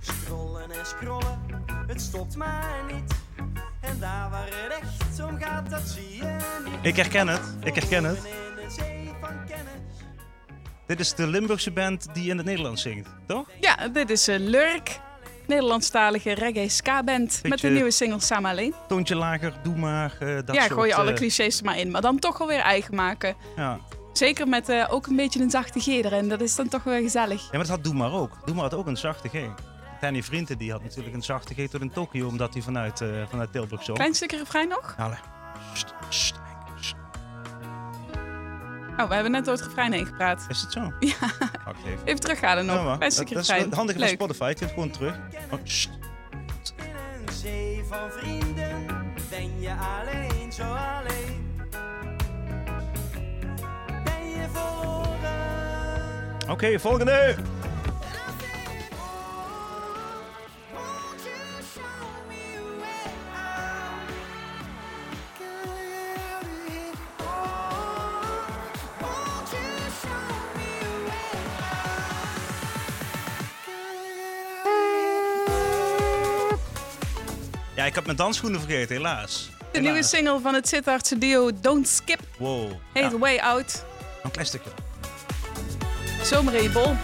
Scrollen 0.00 0.62
en 0.70 0.86
scrollen, 0.86 1.40
het 1.86 2.00
stopt 2.00 2.36
maar 2.36 2.74
niet. 2.92 3.14
En 3.80 3.98
daar 4.00 4.30
waar 4.30 4.46
het 4.46 4.78
echt 4.82 5.22
om 5.24 5.38
gaat, 5.40 5.70
dat 5.70 5.82
zie 5.82 6.16
je 6.16 6.36
niet. 6.64 6.74
Ik 6.82 6.96
herken 6.96 7.28
het. 7.28 7.40
Ik 7.64 7.74
herken 7.74 8.04
het. 8.04 8.18
Dit 10.86 11.00
is 11.00 11.14
de 11.14 11.26
Limburgse 11.26 11.70
band 11.70 12.06
die 12.14 12.30
in 12.30 12.36
het 12.36 12.46
Nederlands 12.46 12.82
zingt, 12.82 13.08
toch? 13.26 13.46
Ja, 13.60 13.88
dit 13.88 14.10
is 14.10 14.28
eh, 14.28 14.38
Lurk. 14.38 15.00
Nederlandstalige 15.46 16.32
reggae 16.32 16.68
ska-band. 16.68 17.38
Met 17.42 17.50
Beetje- 17.50 17.68
de 17.68 17.74
nieuwe 17.74 17.90
single 17.90 18.20
Samen 18.20 18.50
Alleen. 18.50 18.74
Toontje 18.88 19.14
lager, 19.16 19.52
doe 19.62 19.76
maar. 19.76 20.16
eh, 20.20 20.34
dat 20.44 20.54
ja, 20.54 20.60
soort, 20.60 20.72
gooi 20.72 20.88
je 20.88 20.94
alle 20.94 21.10
eh, 21.10 21.16
clichés 21.16 21.58
er 21.58 21.64
maar 21.64 21.78
in. 21.78 21.90
Maar 21.90 22.00
dan 22.00 22.18
toch 22.18 22.38
wel 22.38 22.46
weer 22.46 22.58
eigen 22.60 22.94
maken. 22.94 23.36
ja. 23.56 23.78
Zeker 24.16 24.48
met 24.48 24.68
eh, 24.68 24.86
ook 24.90 25.06
een 25.06 25.16
beetje 25.16 25.40
een 25.40 25.50
zachte 25.50 25.80
G 25.80 25.86
erin. 25.86 26.28
Dat 26.28 26.40
is 26.40 26.54
dan 26.54 26.68
toch 26.68 26.82
weer 26.82 27.00
gezellig. 27.02 27.42
ja, 27.42 27.48
maar 27.50 27.58
dat 27.58 27.68
had 27.68 27.84
Doe 27.84 27.94
maar 27.94 28.12
ook. 28.12 28.38
Doe 28.44 28.54
maar 28.54 28.64
had 28.64 28.74
ook 28.74 28.86
een 28.86 28.96
zachte 28.96 29.28
G. 29.28 29.32
Danny 30.00 30.22
Vrienden 30.22 30.58
die 30.58 30.70
had 30.70 30.82
natuurlijk 30.82 31.14
een 31.14 31.22
zachte 31.22 31.54
G 31.54 31.70
tot 31.70 31.80
in 31.80 31.90
Tokio, 31.90 32.26
omdat 32.28 32.52
hij 32.52 32.62
vanuit, 32.62 33.00
eh, 33.00 33.08
vanuit 33.28 33.52
Tilburg 33.52 33.82
zo. 33.84 33.92
Klein 33.92 34.14
stukje 34.14 34.36
refrein 34.36 34.68
nog? 34.68 34.94
Allee. 34.98 35.16
Sst, 35.74 35.94
sst, 36.08 36.34
sst. 36.80 36.94
Oh, 38.96 39.08
we 39.08 39.14
hebben 39.14 39.32
net 39.32 39.44
door 39.44 39.54
het 39.54 39.64
refrein 39.64 39.92
heen 39.92 40.06
gepraat. 40.06 40.46
Is 40.48 40.60
het 40.60 40.72
zo? 40.72 40.92
Ja. 41.00 41.14
Wacht 41.64 41.84
even. 41.86 42.04
Even 42.04 42.20
teruggaan 42.20 42.66
nog. 42.66 42.76
Ja, 42.76 42.96
Klein 42.96 43.14
dat, 43.14 43.30
is 43.48 43.74
handig 43.74 43.98
van. 43.98 44.08
Spotify. 44.08 44.48
Het 44.48 44.60
gaat 44.60 44.70
gewoon 44.70 44.90
terug. 44.90 45.18
Oh, 45.50 45.58
sst. 45.64 45.90
In 46.76 46.84
een 47.26 47.32
zee 47.32 47.84
van 47.88 48.10
vrienden 48.10 48.86
ben 49.30 49.60
je 49.60 49.72
alleen, 49.74 50.52
zo 50.52 50.62
alleen. 50.62 51.25
Out 56.48 56.62
of 56.62 57.08
here? 57.08 57.36
Ja, 77.74 77.84
ik 77.84 77.94
heb 77.94 78.04
mijn 78.04 78.16
dansschoenen 78.16 78.60
vergeten, 78.60 78.96
helaas. 78.96 79.50
De 79.72 79.80
nieuwe 79.80 80.02
single 80.02 80.40
van 80.40 80.54
het 80.54 80.68
Sittardse 80.68 81.18
duo 81.18 81.50
Don't 81.60 81.88
Skip 81.88 82.20
Wow. 82.38 82.72
heet 82.92 83.10
Ja, 83.10 83.18
Way 83.18 83.38
Out. 83.38 83.84
een 84.22 84.30
klein 84.30 84.46
stukje. 84.46 84.70
Zomer 86.26 86.54
in 86.54 86.62
je 86.62 86.70
bol. 86.70 86.94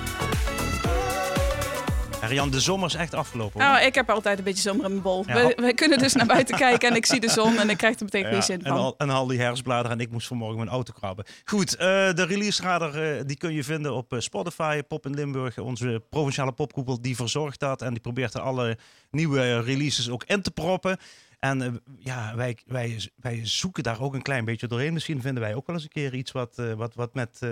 Rian, 2.21 2.51
de 2.51 2.61
zomer 2.61 2.87
is 2.87 2.95
echt 2.95 3.15
afgelopen. 3.15 3.61
hoor. 3.61 3.71
Nou, 3.73 3.87
ik 3.87 3.95
heb 3.95 4.11
altijd 4.11 4.39
een 4.39 4.45
beetje 4.45 4.63
zomer 4.63 4.85
in 4.85 4.91
mijn 4.91 5.03
bol. 5.03 5.25
Ja. 5.27 5.35
We, 5.35 5.53
we 5.57 5.75
kunnen 5.75 5.99
dus 5.99 6.13
naar 6.13 6.27
buiten 6.27 6.57
kijken 6.57 6.89
en 6.91 6.97
ik 6.97 7.07
zie 7.07 7.21
de 7.21 7.29
zon 7.31 7.59
en 7.59 7.71
ik 7.71 7.77
krijg 7.77 7.97
er 7.97 8.05
meteen 8.05 8.35
Ja, 8.35 8.41
zin 8.41 8.63
en, 8.63 8.69
van. 8.69 8.77
al, 8.77 8.95
en 8.99 9.11
al 9.11 9.27
die 9.27 9.39
herfstbladeren 9.41 9.91
en 9.99 10.01
ik 10.05 10.11
moest 10.11 10.27
vanmorgen 10.27 10.57
mijn 10.57 10.69
auto 10.69 10.93
krabben. 10.93 11.25
Goed, 11.45 11.75
eh, 11.77 11.87
de 12.13 12.25
release 12.25 12.63
radar 12.63 12.95
eh, 12.95 13.21
die 13.27 13.37
kun 13.37 13.53
je 13.53 13.65
vinden 13.65 13.95
op 13.95 14.13
eh, 14.13 14.19
Spotify, 14.21 14.83
Pop 14.83 15.07
in 15.07 15.15
Limburg. 15.15 15.59
Onze 15.59 16.03
provinciale 16.11 16.53
popkoepel 16.53 17.01
die 17.03 17.17
verzorgt 17.17 17.61
dat 17.61 17.83
en 17.83 17.91
die 17.91 18.03
probeert 18.03 18.35
er 18.35 18.41
alle 18.41 18.79
nieuwe 19.11 19.61
releases 19.61 20.11
ook 20.11 20.25
in 20.27 20.43
te 20.43 20.51
proppen. 20.51 20.99
En 21.43 21.63
eh, 21.63 21.69
ja, 21.99 22.37
wij, 22.37 22.59
wij, 22.67 23.11
wij 23.17 23.41
zoeken 23.47 23.83
daar 23.83 24.01
ook 24.01 24.15
een 24.15 24.23
klein 24.23 24.45
beetje 24.45 24.67
doorheen. 24.67 24.93
Misschien 24.93 25.21
vinden 25.21 25.43
wij 25.43 25.55
ook 25.55 25.67
wel 25.67 25.77
eens 25.77 25.85
een 25.85 25.91
keer 25.91 26.15
iets 26.15 26.33
wat, 26.33 26.59
eh, 26.59 26.73
wat, 26.73 26.95
wat, 26.95 27.15
met, 27.15 27.39
eh, 27.41 27.51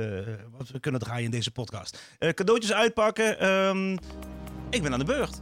wat 0.58 0.68
we 0.70 0.80
kunnen 0.80 1.00
draaien 1.00 1.24
in 1.24 1.30
deze 1.30 1.50
podcast. 1.50 2.16
Cadeautjes 2.18 2.72
uitpakken. 2.72 3.38
Ehm, 3.38 3.92
ik 4.70 4.82
ben 4.82 4.92
aan 4.92 4.98
de 4.98 5.04
beurt. 5.04 5.40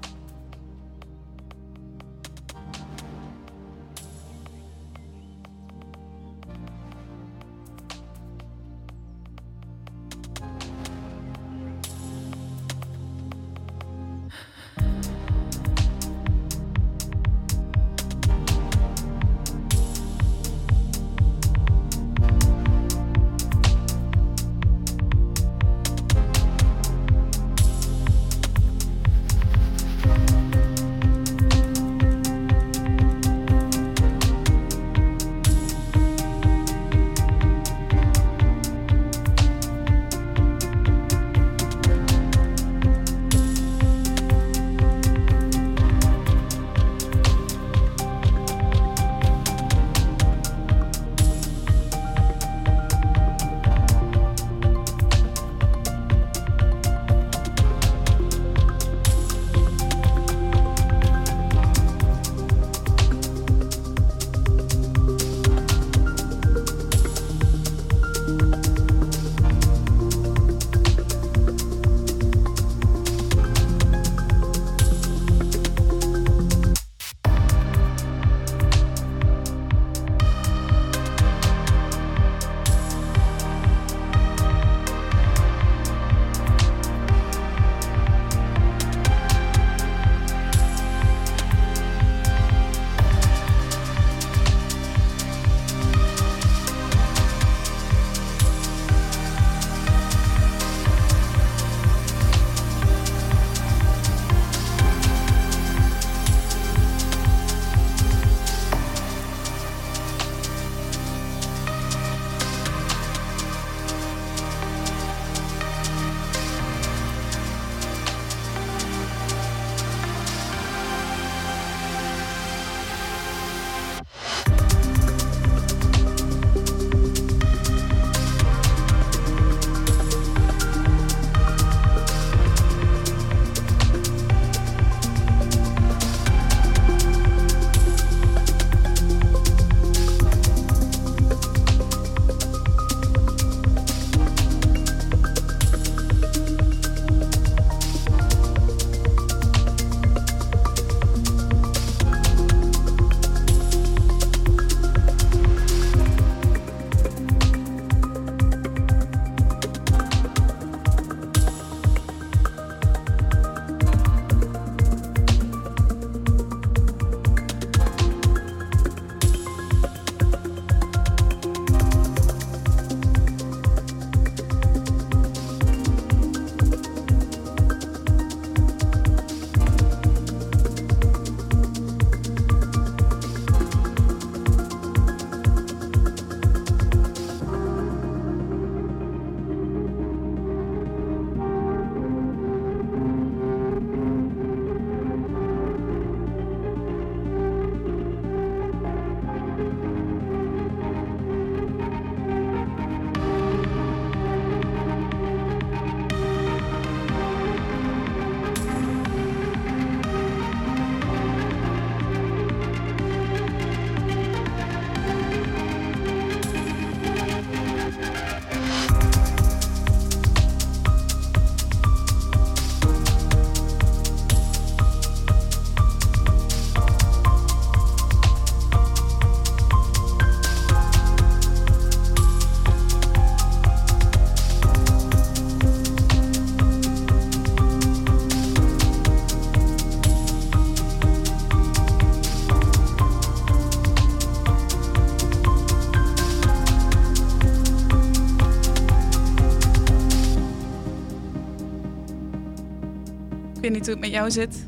Met 254.09 254.17
jou 254.19 254.31
zit. 254.31 254.67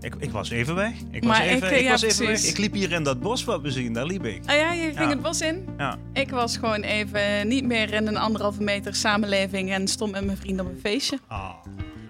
Ik, 0.00 0.14
ik 0.18 0.30
was 0.30 0.50
even 0.50 0.74
weg. 0.74 0.92
Ik 1.10 1.24
Maar 1.24 1.38
was 1.38 1.46
even, 1.48 1.70
ik, 1.70 1.76
ik, 1.76 1.82
ja, 1.82 1.90
was 1.90 2.02
even 2.02 2.26
weg. 2.26 2.44
Ik 2.44 2.58
liep 2.58 2.72
hier 2.72 2.92
in 2.92 3.02
dat 3.02 3.20
bos 3.20 3.44
wat 3.44 3.60
we 3.60 3.70
zien. 3.70 3.92
Daar 3.92 4.06
liep 4.06 4.24
ik. 4.24 4.42
Oh 4.48 4.54
ja, 4.54 4.72
je 4.72 4.82
ging 4.82 4.98
Ja. 4.98 5.08
het 5.08 5.22
bos 5.22 5.40
in. 5.40 5.68
Ja. 5.78 5.98
Ik 6.12 6.30
was 6.30 6.56
gewoon 6.56 6.80
even 6.82 7.48
niet 7.48 7.64
meer 7.64 7.92
in 7.92 8.06
een 8.06 8.16
anderhalve 8.16 8.62
meter 8.62 8.94
samenleving 8.94 9.72
en 9.72 9.88
stond 9.88 10.12
met 10.12 10.24
mijn 10.24 10.36
vrienden 10.36 10.66
op 10.66 10.72
een 10.72 10.80
feestje. 10.80 11.18
Ah. 11.26 11.54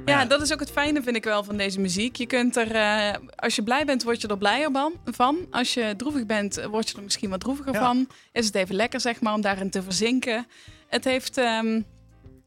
Ja, 0.06 0.24
dat 0.24 0.42
is 0.42 0.52
ook 0.52 0.60
het 0.60 0.70
fijne, 0.70 1.02
vind 1.02 1.16
ik 1.16 1.24
wel, 1.24 1.44
van 1.44 1.56
deze 1.56 1.80
muziek. 1.80 2.16
Je 2.16 2.26
kunt 2.26 2.56
er, 2.56 2.70
eh, 2.74 3.14
als 3.36 3.54
je 3.56 3.62
blij 3.62 3.84
bent, 3.84 4.02
word 4.02 4.20
je 4.20 4.28
er 4.28 4.38
blijer 4.38 4.70
van. 5.04 5.36
Als 5.50 5.74
je 5.74 5.94
droevig 5.96 6.26
bent, 6.26 6.64
word 6.70 6.90
je 6.90 6.96
er 6.96 7.02
misschien 7.02 7.30
wat 7.30 7.40
droeviger 7.40 7.72
Ja. 7.72 7.80
van. 7.80 8.08
Is 8.32 8.46
het 8.46 8.54
even 8.54 8.74
lekker, 8.74 9.00
zeg 9.00 9.20
maar, 9.20 9.34
om 9.34 9.40
daarin 9.40 9.70
te 9.70 9.82
verzinken. 9.82 10.46
Het 10.88 11.04
heeft 11.04 11.36
ehm, 11.36 11.80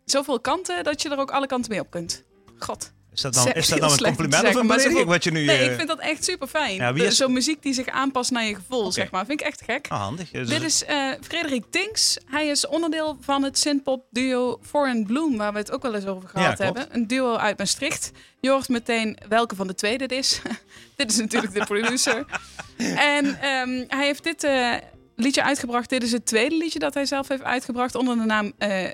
zoveel 0.06 0.39
kanten 0.39 0.84
dat 0.84 1.02
je 1.02 1.10
er 1.10 1.18
ook 1.20 1.32
alle 1.32 1.47
kanten 1.47 1.72
mee 1.72 1.80
op 1.80 1.89
kunt. 1.91 2.24
God. 2.58 2.91
Is 3.14 3.22
dat 3.22 3.34
dan, 3.34 3.47
is 3.51 3.68
dat 3.68 3.82
een 3.82 3.97
compliment 3.97 4.32
te 4.32 4.38
of 4.38 4.43
een 4.45 4.53
zeggen, 4.53 4.68
belediging 4.68 5.07
wat 5.07 5.24
je 5.24 5.32
nu... 5.32 5.45
Nee, 5.45 5.57
eh, 5.57 5.66
ik 5.72 5.76
vind 5.76 5.88
dat 5.88 5.99
echt 5.99 6.24
super 6.24 6.47
fijn. 6.47 6.76
Ja, 6.76 6.93
is- 6.93 7.18
Zo'n 7.18 7.34
muziek 7.34 7.62
die 7.62 7.74
zich 7.74 7.88
aanpast 7.88 8.32
naar 8.32 8.43
je 8.43 8.55
gevoel, 8.55 8.91
zeg 8.91 9.12
maar. 9.12 9.26
Vind 9.26 9.41
ik 9.41 9.47
echt 9.47 9.62
gek. 9.66 9.86
ah, 9.89 9.99
handig. 10.01 10.32
Dus- 10.32 10.49
Dit 10.49 10.62
is 10.62 10.86
eh, 10.86 11.12
Frederik 11.22 11.64
Tinks. 11.70 12.18
Hij 12.26 12.47
is 12.47 12.68
onderdeel 12.68 13.18
van 13.22 13.43
het 13.43 13.57
synthpop 13.59 14.05
duo 14.09 14.59
Foreign 14.62 15.03
Bloom, 15.05 15.38
waar 15.38 15.53
we 15.53 15.57
het 15.59 15.72
ook 15.72 15.82
wel 15.82 15.95
eens 15.95 16.05
over 16.05 16.30
gehad 16.30 16.57
Ja, 16.57 16.64
hebben. 16.64 16.88
Een 16.91 17.07
duo 17.07 17.36
uit 17.36 17.57
Maastricht. 17.57 18.12
Je 18.39 18.49
hoort 18.49 18.70
meteen 18.70 19.18
welke 19.28 19.55
van 19.55 19.68
de 19.68 19.76
twee 19.76 19.97
dit 19.97 20.12
is. 20.12 20.41
dit 20.95 21.12
is 21.12 21.18
natuurlijk 21.18 21.53
de 21.53 21.66
producer. 21.66 22.26
en 23.16 23.26
ehm, 23.41 23.84
hij 23.88 24.05
heeft 24.05 24.24
dit 24.24 24.43
eh, 24.43 24.74
liedje 25.16 25.43
uitgebracht. 25.43 25.89
Dit 25.89 26.03
is 26.03 26.12
het 26.12 26.26
tweede 26.26 26.57
liedje 26.57 26.80
dat 26.80 26.93
hij 26.93 27.05
zelf 27.05 27.28
heeft 27.28 27.43
uitgebracht 27.43 27.95
onder 27.95 28.18
de 28.18 28.24
naam 28.26 28.53
eh. 28.57 28.89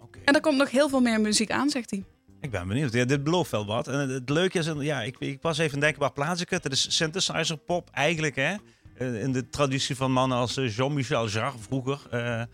Oké. 0.00 0.18
En 0.24 0.34
er 0.34 0.40
komt 0.40 0.56
nog 0.56 0.70
heel 0.70 0.88
veel 0.88 1.00
meer 1.00 1.20
muziek 1.20 1.50
aan, 1.50 1.70
zegt 1.70 1.90
hij. 1.90 2.04
Ik 2.46 2.52
ben 2.52 2.68
benieuwd. 2.68 2.92
Ja, 2.92 3.04
dit 3.04 3.24
belooft 3.24 3.50
wel 3.50 3.66
wat. 3.66 3.88
En 3.88 4.08
het, 4.08 4.28
leuke 4.28 4.58
is, 4.58 4.70
ja, 4.78 5.02
ik, 5.02 5.16
ik 5.18 5.42
was 5.42 5.58
even 5.58 5.80
denken, 5.80 6.00
waar 6.00 6.12
plaats 6.12 6.40
ik 6.40 6.50
het? 6.50 6.64
Het 6.64 6.72
is 6.72 6.96
synthesizer 6.96 7.56
pop 7.56 7.90
eigenlijk, 7.92 8.36
hè? 8.36 8.54
Eh, 8.94 9.22
In 9.22 9.32
de 9.32 9.48
traditie 9.48 9.96
van 9.96 10.12
mannen 10.12 10.38
als 10.38 10.56
eh, 10.56 10.76
Jean-Michel 10.76 11.28
Jarre 11.28 11.58
vroeger. 11.58 11.98
Maar 12.10 12.46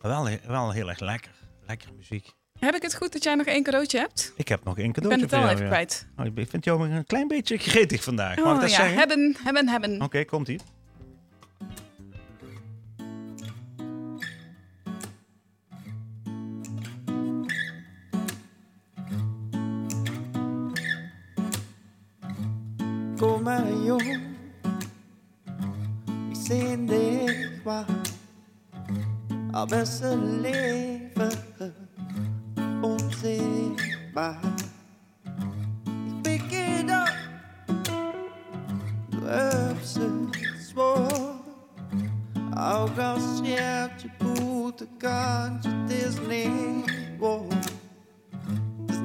wel, 0.00 0.28
wel 0.46 0.70
heel 0.70 0.88
erg 0.88 1.00
lekker. 1.00 1.30
Lekker 1.66 1.88
muziek. 1.96 2.32
Heb 2.58 2.74
ik 2.74 2.82
het 2.82 2.94
goed 2.94 3.12
dat 3.12 3.22
jij 3.24 3.34
nog 3.34 3.46
één 3.46 3.62
cadeautje 3.62 3.98
hebt? 3.98 4.32
Ik 4.36 4.48
heb 4.48 4.64
nog 4.64 4.78
één 4.78 4.86
Ik 4.86 4.92
cadeautje 4.92 5.26
ben 5.26 5.38
het 5.38 5.48
al 5.48 5.54
even 5.54 5.66
kwijt. 5.66 6.06
Oh, 6.16 6.26
ik 6.34 6.50
vind 6.50 6.64
jou 6.64 6.90
een 6.90 7.06
klein 7.06 7.28
beetje 7.28 7.58
gretig 7.70 8.02
vandaag. 8.02 8.36
Mag 8.36 8.46
ik 8.46 8.52
Oh 8.54 8.60
dat 8.60 8.70
ja, 8.70 8.76
zeggen? 8.76 8.96
hebben, 8.98 9.36
hebben, 9.44 9.68
hebben. 9.68 10.02
Oké, 10.02 10.24
komt 10.24 10.48
ie. 10.48 10.60
Kom 23.20 23.42
maar 23.42 23.72
jong, 23.72 24.18
ik 26.30 26.36
zie 26.36 26.84
dich 26.84 27.62
waar. 27.64 27.84
Al 29.52 29.66
beste 29.66 30.16
leven 30.18 31.72
onzichtbaar. 32.80 34.38
Ik 35.84 36.22
pik 36.22 36.42
het 36.50 36.90
op, 36.90 37.84
du 39.08 39.26
hebt 39.26 39.94
het 39.94 40.62
zwaar. 40.68 41.38
Ook 42.72 42.98
als 42.98 43.40
je 43.42 43.88
op 43.90 43.98
je 43.98 44.08
voeten 44.18 44.88
kan, 44.98 45.60
het 45.62 45.92
is 45.92 46.14
niet 46.28 47.18
waar. 47.18 47.40
Het 48.86 48.90
is 48.90 49.00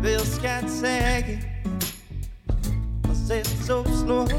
Wil 0.00 0.18
schat 0.18 0.70
zeggen. 0.80 1.38
Als 3.08 3.18
het 3.28 3.48
zo 3.66 3.84
slot. 4.04 4.34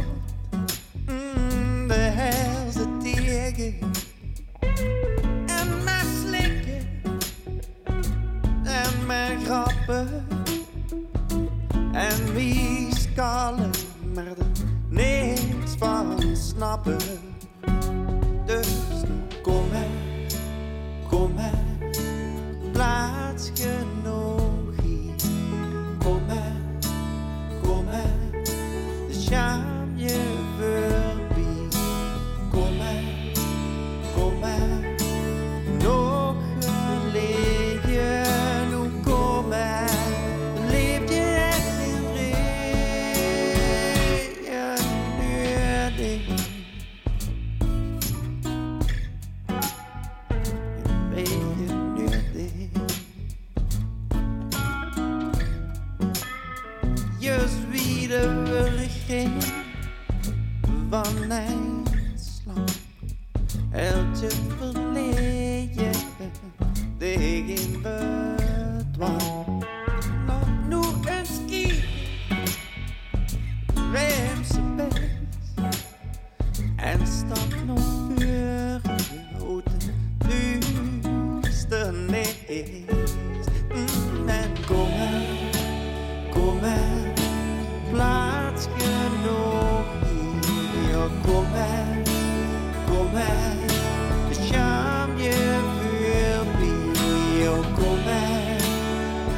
Mm, 1.07 1.87
de 1.87 2.31
zit 2.69 3.01
tegen. 3.01 3.75
En 5.45 5.83
mijn 5.83 6.05
slikken. 6.23 6.87
En 8.63 9.05
mijn 9.05 9.45
grappen. 9.45 10.27
En 11.91 12.33
wie 12.33 12.95
skallen. 12.95 13.71
Maar 14.13 14.25
er 14.25 14.37
niks 14.89 15.75
van 15.77 16.35
snappen. 16.35 17.14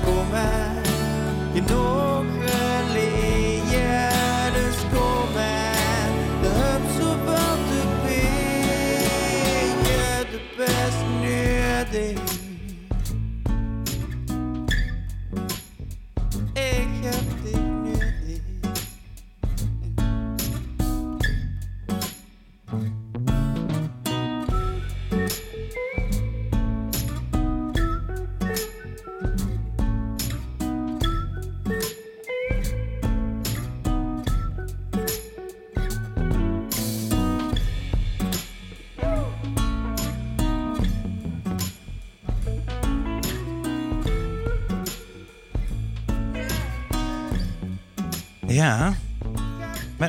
Kom 0.04 0.30
maar, 0.32 2.07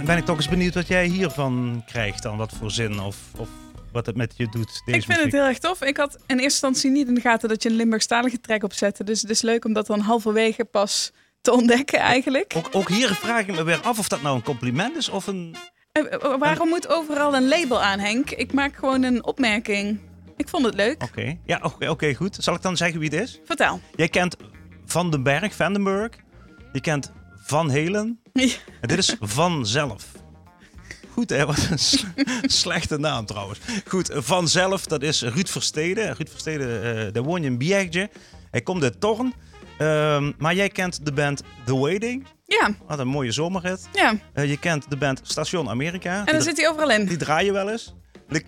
Ben, 0.08 0.16
ik 0.16 0.24
toch 0.24 0.36
eens 0.36 0.48
benieuwd 0.48 0.74
wat 0.74 0.88
jij 0.88 1.06
hiervan 1.06 1.82
krijgt 1.86 2.22
dan. 2.22 2.36
Wat 2.36 2.52
voor 2.52 2.70
zin 2.70 3.00
of, 3.00 3.16
of 3.36 3.48
wat 3.92 4.06
het 4.06 4.16
met 4.16 4.34
je 4.36 4.48
doet, 4.48 4.82
deze 4.84 4.98
ik 4.98 5.04
vind 5.04 5.20
het 5.20 5.32
heel 5.32 5.44
erg 5.44 5.58
tof. 5.58 5.82
Ik 5.82 5.96
had 5.96 6.14
in 6.14 6.20
eerste 6.26 6.42
instantie 6.42 6.90
niet 6.90 7.08
in 7.08 7.14
de 7.14 7.20
gaten 7.20 7.48
dat 7.48 7.62
je 7.62 7.68
een 7.68 7.74
Limburgstalige 7.74 8.40
track 8.40 8.62
opzette. 8.62 9.04
Dus 9.04 9.20
het 9.20 9.30
is 9.30 9.42
leuk 9.42 9.64
om 9.64 9.72
dat 9.72 9.86
dan 9.86 10.00
halverwege 10.00 10.64
pas 10.64 11.12
te 11.40 11.52
ontdekken 11.52 11.98
eigenlijk. 11.98 12.54
Ook, 12.56 12.68
ook 12.72 12.88
hier 12.88 13.08
vraag 13.14 13.40
ik 13.40 13.54
me 13.54 13.64
weer 13.64 13.80
af 13.80 13.98
of 13.98 14.08
dat 14.08 14.22
nou 14.22 14.36
een 14.36 14.42
compliment 14.42 14.96
is 14.96 15.08
of 15.08 15.26
een... 15.26 15.56
Eh, 15.92 16.12
eh, 16.12 16.38
waarom 16.38 16.68
moet 16.68 16.88
overal 16.88 17.34
een 17.34 17.48
label 17.48 17.82
aan, 17.82 17.98
Henk? 17.98 18.30
Ik 18.30 18.52
maak 18.52 18.76
gewoon 18.76 19.02
een 19.02 19.24
opmerking. 19.24 20.00
Ik 20.36 20.48
vond 20.48 20.64
het 20.64 20.74
leuk. 20.74 21.02
Oké, 21.02 21.38
ja, 21.44 21.60
oké, 21.62 21.88
oké, 21.88 22.14
goed. 22.14 22.36
Zal 22.40 22.54
ik 22.54 22.62
dan 22.62 22.76
zeggen 22.76 23.00
wie 23.00 23.10
het 23.10 23.20
is? 23.20 23.40
Vertel. 23.44 23.80
Jij 23.94 24.08
kent 24.08 24.36
Van 24.84 25.10
den 25.10 25.22
Berg, 25.22 25.54
Vandenberg. 25.54 26.12
Je 26.72 26.80
kent 26.80 27.12
Van 27.36 27.70
Helen. 27.70 28.20
Ja. 28.38 28.54
En 28.80 28.88
dit 28.88 28.98
is 28.98 29.16
Vanzelf. 29.20 30.04
Goed, 31.12 31.30
hè? 31.30 31.46
Wat 31.46 31.68
een 31.70 31.78
slechte 32.50 32.98
naam 32.98 33.26
trouwens. 33.26 33.58
Goed, 33.86 34.10
Vanzelf, 34.12 34.86
dat 34.86 35.02
is 35.02 35.22
Ruud 35.22 35.48
Versteden. 35.48 36.04
Ruud 36.14 36.28
Versteden, 36.30 36.82
eh 37.06 37.12
daar 37.12 37.22
woon 37.22 37.42
je 37.42 37.50
in. 37.90 38.08
Hij 38.50 38.60
komt 38.60 38.82
uit 38.82 39.00
Torn. 39.00 39.34
Ehm, 39.78 40.32
maar 40.38 40.54
jij 40.54 40.68
kent 40.68 41.04
de 41.04 41.12
band 41.12 41.42
The 41.64 41.76
Waiting. 41.76 42.26
Ja, 42.46 42.70
Wat 42.86 42.98
een 42.98 43.08
mooie 43.08 43.32
zomerhit. 43.32 43.88
ja. 43.92 44.14
Eh, 44.32 44.48
je 44.48 44.58
kent 44.58 44.90
de 44.90 44.96
band 44.96 45.20
Station 45.22 45.68
Amerika. 45.68 46.18
En 46.18 46.24
dra- 46.26 46.40
zit 46.40 46.56
hij 46.56 46.68
overal 46.68 46.90
in. 46.90 47.06
Die 47.06 47.16
draaien 47.16 47.52
wel 47.52 47.70
eens. 47.70 47.94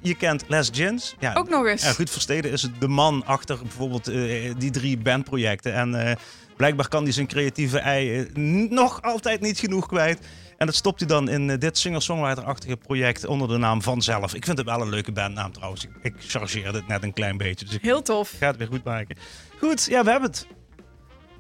Je 0.02 0.14
kent 0.14 0.44
Les 0.48 0.68
Gins. 0.72 1.14
Ja, 1.20 1.34
Ook 1.34 1.48
nog 1.48 1.66
eens. 1.66 1.82
Ja, 1.82 1.92
Ruud 1.96 2.08
Versteden 2.10 2.50
is 2.50 2.66
de 2.78 2.88
man 2.88 3.22
achter 3.26 3.58
bijvoorbeeld 3.62 4.08
eh, 4.08 4.52
die 4.58 4.70
drie 4.70 4.98
bandprojecten. 4.98 5.74
En 5.74 6.18
blijkbaar 6.60 6.88
kan 6.88 7.02
hij 7.02 7.12
zijn 7.12 7.26
creatieve 7.26 7.78
ei 7.78 8.18
eh, 8.18 8.26
nog 8.70 9.02
altijd 9.02 9.40
niet 9.40 9.58
genoeg 9.58 9.86
kwijt. 9.86 10.26
En 10.56 10.66
dat 10.66 10.74
stopt 10.74 11.00
hij 11.00 11.08
dan 11.08 11.28
in 11.28 11.50
eh, 11.50 11.58
dit 11.58 11.78
singer-songwriter-achtige 11.78 12.76
project 12.76 13.26
onder 13.26 13.48
de 13.48 13.56
naam 13.56 13.82
Vanzelf. 13.82 14.34
Ik 14.34 14.44
vind 14.44 14.58
het 14.58 14.66
wel 14.66 14.80
een 14.80 14.88
leuke 14.88 15.12
bandnaam 15.12 15.52
trouwens. 15.52 15.86
Ik, 16.02 16.14
chargeerde 16.18 16.78
het 16.78 16.86
net 16.88 17.02
een 17.02 17.12
klein 17.12 17.36
beetje. 17.36 17.64
Dus 17.66 17.78
Heel 17.82 18.02
tof. 18.02 18.32
ga 18.38 18.46
het 18.46 18.56
weer 18.56 18.66
goed 18.66 18.84
maken. 18.84 19.16
Goed, 19.58 19.84
ja, 19.84 20.04
we 20.04 20.10
hebben 20.10 20.30
het. 20.30 20.46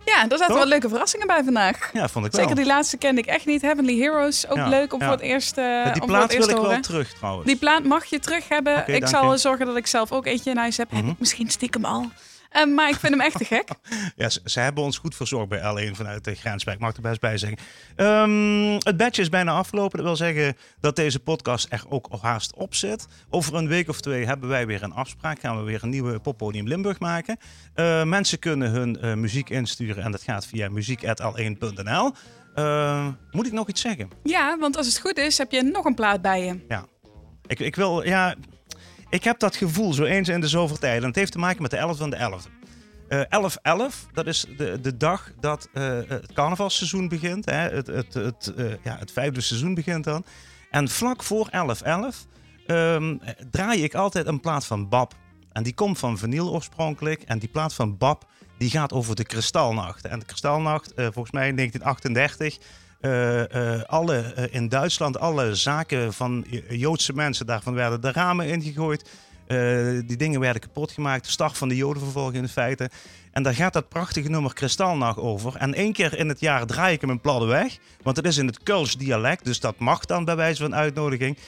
Ja, 0.04 0.26
daar 0.26 0.38
zaten 0.38 0.54
wel 0.54 0.66
leuke 0.66 0.88
verrassingen 0.88 1.26
bij 1.26 1.44
vandaag. 1.44 1.90
Ja, 1.92 2.08
vond 2.08 2.26
ik 2.26 2.32
wel. 2.32 2.40
Zeker 2.40 2.56
die 2.56 2.66
laatste 2.66 2.96
kende 2.96 3.20
ik 3.20 3.26
echt 3.26 3.46
niet. 3.46 3.62
Heavenly 3.62 3.98
Heroes, 3.98 4.48
ook 4.48 4.56
Ja, 4.56 4.68
leuk 4.68 4.92
om 4.92 5.00
ja. 5.00 5.04
voor 5.06 5.14
het 5.14 5.24
eerst, 5.24 5.56
Ja, 5.56 5.92
die 5.92 6.02
om 6.02 6.08
plaat 6.08 6.36
wil 6.36 6.48
ik 6.48 6.56
wel 6.56 6.80
terug 6.80 7.12
trouwens. 7.12 7.46
Die 7.46 7.56
plaat 7.56 7.84
mag 7.84 8.04
je 8.04 8.18
terug 8.18 8.48
hebben. 8.48 8.94
Ik 8.94 9.06
zal 9.06 9.32
je. 9.32 9.38
zorgen 9.38 9.66
dat 9.66 9.76
ik 9.76 9.86
zelf 9.86 10.12
ook 10.12 10.26
eentje 10.26 10.50
in 10.50 10.56
huis 10.56 10.76
heb. 10.76 10.90
Heb 10.90 11.00
Mhm. 11.02 11.10
ik 11.10 11.18
misschien 11.18 11.50
stiekem 11.50 11.84
al. 11.84 12.10
Eh, 12.50 12.64
maar 12.66 12.88
ik 12.88 12.96
vind 12.96 13.12
hem 13.12 13.22
echt 13.22 13.36
te 13.38 13.44
gek. 13.44 13.68
Ja, 14.16 14.28
ze, 14.28 14.40
ze 14.44 14.60
hebben 14.60 14.84
ons 14.84 14.98
goed 14.98 15.14
verzorgd 15.14 15.48
bij 15.48 15.58
L1 15.58 15.96
vanuit 15.96 16.24
de 16.24 16.34
Grenswijk. 16.34 16.78
Mag 16.78 16.90
ik 16.90 16.96
er 16.96 17.02
best 17.02 17.20
bij 17.20 17.38
zeggen. 17.38 17.58
Ehm, 17.96 18.72
het 18.78 18.96
badge 18.96 19.20
is 19.20 19.28
bijna 19.28 19.52
afgelopen. 19.52 19.98
Dat 19.98 20.06
wil 20.06 20.16
zeggen 20.16 20.56
dat 20.80 20.96
deze 20.96 21.20
podcast 21.20 21.66
er 21.70 21.84
ook 21.88 22.06
al 22.10 22.18
haast 22.22 22.54
op 22.54 22.74
zit. 22.74 23.06
Over 23.30 23.54
een 23.54 23.68
week 23.68 23.88
of 23.88 24.00
twee 24.00 24.26
hebben 24.26 24.48
wij 24.48 24.66
weer 24.66 24.82
een 24.82 24.92
afspraak. 24.92 25.40
Gaan 25.40 25.56
we 25.58 25.62
weer 25.62 25.82
een 25.82 25.88
nieuwe 25.88 26.18
Poppodium 26.18 26.68
Limburg 26.68 26.98
maken. 26.98 27.36
Eh, 27.74 28.04
mensen 28.04 28.38
kunnen 28.38 28.70
hun 28.70 29.00
eh, 29.00 29.14
muziek 29.14 29.50
insturen 29.50 30.04
en 30.04 30.10
dat 30.12 30.22
gaat 30.22 30.46
via 30.46 30.68
muziek.l1.nl. 30.68 32.12
Eh, 32.54 33.06
moet 33.30 33.46
ik 33.46 33.52
nog 33.52 33.68
iets 33.68 33.80
zeggen? 33.80 34.08
Ja, 34.22 34.58
want 34.58 34.76
als 34.76 34.86
het 34.86 34.98
goed 34.98 35.18
is, 35.18 35.38
heb 35.38 35.50
je 35.50 35.62
nog 35.62 35.84
een 35.84 35.94
plaat 35.94 36.22
bij 36.22 36.44
je. 36.44 36.84
Ik, 37.46 37.60
ik 37.60 37.76
wil, 37.76 38.04
ja, 38.04 38.34
ik 39.10 39.24
heb 39.24 39.38
dat 39.38 39.56
gevoel 39.56 39.92
zo 39.92 40.04
eens 40.04 40.28
in 40.28 40.40
de 40.40 40.48
zoveel 40.48 40.78
tijd. 40.78 41.00
En 41.00 41.06
het 41.06 41.16
heeft 41.16 41.32
te 41.32 41.38
maken 41.38 41.62
met 41.62 41.70
de 41.70 41.76
11 41.76 41.96
van 41.96 42.10
de 42.10 42.16
11e. 42.16 42.60
Eh 43.08 43.22
11-11, 43.90 44.10
dat 44.12 44.26
is 44.26 44.46
de, 44.56 44.80
de 44.80 44.96
dag 44.96 45.32
dat 45.40 45.68
eh, 45.72 45.98
het 46.08 46.32
carnavalseizoen 46.32 47.08
begint. 47.08 47.44
Hè? 47.44 47.68
Het, 47.68 47.86
het, 47.86 48.14
het, 48.14 48.52
eh, 48.56 48.64
ja, 48.84 48.96
het 48.98 49.12
vijfde 49.12 49.40
seizoen 49.40 49.74
begint 49.74 50.04
dan. 50.04 50.24
En 50.70 50.88
vlak 50.88 51.22
voor 51.22 51.48
11-11 51.50 51.50
ehm, 52.66 53.16
draai 53.50 53.82
ik 53.82 53.94
altijd 53.94 54.26
een 54.26 54.40
plaat 54.40 54.66
van 54.66 54.88
Bab. 54.88 55.14
En 55.52 55.62
die 55.62 55.74
komt 55.74 55.98
van 55.98 56.18
vinyl 56.18 56.52
oorspronkelijk. 56.52 57.22
En 57.22 57.38
die 57.38 57.48
plaat 57.48 57.74
van 57.74 57.96
Bab 57.96 58.28
die 58.58 58.70
gaat 58.70 58.92
over 58.92 59.14
de 59.16 59.24
Kristalnacht. 59.24 60.06
En 60.06 60.18
de 60.18 60.24
Kristalnacht, 60.24 60.94
eh, 60.94 61.04
volgens 61.12 61.30
mij 61.30 61.48
in 61.48 61.56
1938... 61.56 62.58
eh, 63.00 63.74
eh, 63.74 63.82
alle, 63.82 64.16
eh, 64.20 64.44
in 64.50 64.68
Duitsland, 64.68 65.18
alle 65.18 65.54
zaken 65.54 66.12
van 66.12 66.44
Jo- 66.48 66.60
Joodse 66.68 67.12
mensen, 67.12 67.46
daarvan 67.46 67.74
werden 67.74 68.00
de 68.00 68.12
ramen 68.12 68.46
ingegooid. 68.46 69.04
Die 70.06 70.16
dingen 70.16 70.40
werden 70.40 70.60
kapot 70.62 70.90
gemaakt. 70.92 71.24
De 71.24 71.30
start 71.30 71.58
van 71.58 71.68
de 71.68 71.76
Jodenvervolging 71.76 72.42
in 72.42 72.48
feite. 72.48 72.90
En 73.32 73.42
daar 73.42 73.54
gaat 73.54 73.72
dat 73.72 73.88
prachtige 73.88 74.28
nummer 74.28 74.54
Kristalnacht 74.54 75.18
over. 75.18 75.56
En 75.56 75.74
één 75.74 75.92
keer 75.92 76.18
in 76.18 76.28
het 76.28 76.40
jaar 76.40 76.66
draai 76.66 76.94
ik 76.94 77.00
hem 77.00 77.10
een 77.10 77.20
pladde 77.20 77.46
weg. 77.46 77.78
Want 78.02 78.16
het 78.16 78.26
is 78.26 78.36
in 78.36 78.46
het 78.46 78.62
Kulsch 78.62 78.94
dialect, 78.94 79.44
dus 79.44 79.60
dat 79.60 79.78
mag 79.78 80.04
dan 80.04 80.24
bij 80.24 80.36
wijze 80.36 80.62
van 80.62 80.74
uitnodiging. 80.74 81.38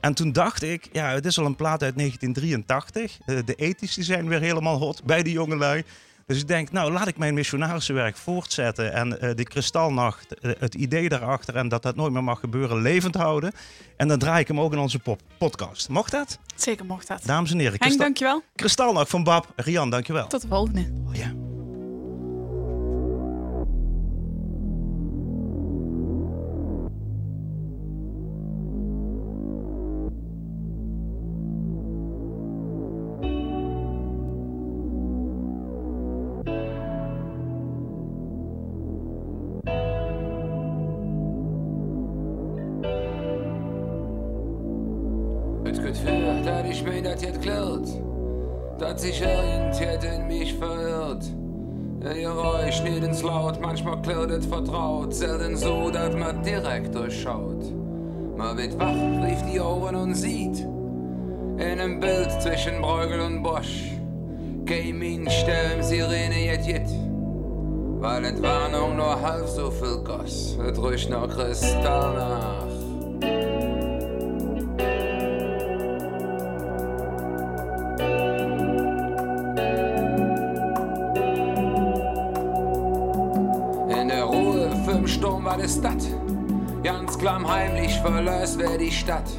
En 0.00 0.14
toen 0.14 0.32
dacht 0.32 0.62
ik, 0.62 0.88
ja, 0.92 1.10
het 1.10 1.26
is 1.26 1.38
al 1.38 1.46
een 1.46 1.56
plaat 1.56 1.82
uit 1.82 1.96
1983. 1.96 3.18
Eh, 3.26 3.36
de 3.44 3.54
ethisch 3.54 3.94
die 3.94 4.04
zijn 4.04 4.28
weer 4.28 4.40
helemaal 4.40 4.78
hot 4.78 5.04
bij 5.04 5.22
de 5.22 5.30
jongelui. 5.30 5.84
Dus 6.26 6.40
ik 6.40 6.48
denk, 6.48 6.70
nou 6.72 6.92
laat 6.92 7.06
ik 7.08 7.16
mijn 7.18 7.34
missionarissenwerk 7.34 8.16
voortzetten. 8.16 8.92
En 8.92 9.20
eh 9.20 9.34
de 9.34 9.44
kristalnacht, 9.44 10.34
eh, 10.34 10.50
het 10.58 10.74
idee 10.74 11.08
daarachter 11.08 11.56
en 11.56 11.68
dat 11.68 11.82
dat 11.82 11.96
nooit 11.96 12.12
meer 12.12 12.24
mag 12.24 12.40
gebeuren, 12.40 12.82
levend 12.82 13.14
houden. 13.14 13.52
En 13.96 14.08
dan 14.08 14.18
draai 14.18 14.40
ik 14.40 14.48
hem 14.48 14.60
ook 14.60 14.72
in 14.72 14.78
onze 14.78 14.98
pop 14.98 15.20
podcast. 15.38 15.88
Mocht 15.88 16.10
dat? 16.10 16.38
Zeker 16.56 16.84
mocht 16.84 17.08
dat. 17.08 17.22
Dames 17.24 17.50
en 17.52 17.58
heren, 17.58 17.76
Henk, 17.78 17.98
dankjewel. 17.98 18.42
kristalnacht 18.54 19.10
van 19.10 19.24
Bab. 19.24 19.52
Rian, 19.56 19.90
dankjewel. 19.90 20.26
Tot 20.26 20.40
de 20.42 20.48
volgende. 20.48 20.92
Oh, 21.08 21.14
ja. 21.14 21.43
Es 54.06 54.44
vertraut, 54.44 55.14
selten 55.14 55.56
so, 55.56 55.90
dass 55.90 56.14
man 56.14 56.42
direkt 56.42 56.94
durchschaut. 56.94 57.64
Man 58.36 58.58
wird 58.58 58.78
wach, 58.78 58.94
rief 59.26 59.40
die 59.50 59.58
Ohren 59.58 59.96
und 59.96 60.14
sieht, 60.14 60.60
in 60.60 61.60
einem 61.60 62.00
Bild 62.00 62.30
zwischen 62.42 62.82
Bruegel 62.82 63.20
und 63.20 63.42
Bosch, 63.42 63.92
der 64.66 64.84
im 64.84 65.26
Sirene 65.82 66.44
jet 66.44 66.66
jet. 66.66 66.88
Weil 68.00 68.26
Entwarnung 68.26 68.96
nur 68.96 69.18
halb 69.22 69.48
so 69.48 69.70
viel 69.70 69.96
goss, 70.04 70.58
es 70.58 70.82
riecht 70.82 71.08
noch 71.08 71.28
Kristall 71.28 72.63
Die 85.64 85.70
Stadt. 85.70 86.04
Ganz 86.82 87.18
klammheimlich 87.18 87.98
verlöst 88.00 88.58
wer 88.58 88.76
die 88.76 88.90
Stadt. 88.90 89.30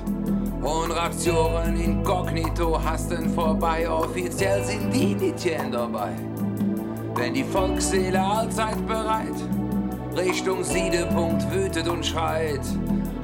Und 0.60 0.90
Raktionen 0.90 1.80
inkognito 1.80 2.84
hasten 2.84 3.30
vorbei. 3.30 3.88
Offiziell 3.88 4.64
sind 4.64 4.92
die 4.92 5.14
Mädchen 5.14 5.72
dabei. 5.72 6.14
Wenn 7.14 7.36
die 7.36 7.44
Volksseele 7.44 8.20
allzeit 8.20 8.88
bereit 8.88 9.36
Richtung 10.18 10.64
Siedepunkt 10.64 11.44
wütet 11.52 11.88
und 11.88 12.04
schreit. 12.04 12.62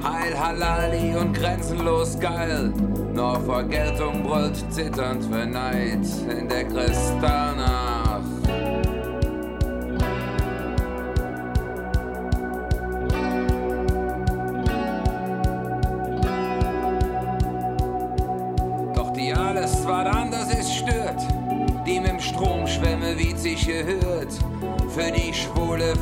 Heil 0.04 0.38
Halali 0.38 1.16
und 1.16 1.32
grenzenlos 1.32 2.20
geil. 2.20 2.72
Nur 3.12 3.40
Vergeltung 3.40 4.22
brüllt 4.22 4.64
zitternd 4.72 5.24
für 5.24 5.44
Neid 5.44 6.06
in 6.38 6.48
der 6.48 6.64
Kristallnacht. 6.66 7.81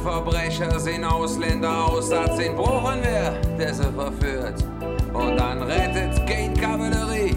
Verbrecher 0.03 0.79
sind 0.79 1.05
Ausländer 1.05 1.85
Aussatz 1.87 2.39
in 2.39 2.57
Bruchen 2.57 3.01
wer, 3.03 3.33
der 3.59 3.75
sie 3.75 3.83
verführt. 3.93 4.65
Und 5.13 5.37
dann 5.37 5.63
rettet 5.63 6.27
kein 6.27 6.55
Kavallerie, 6.55 7.37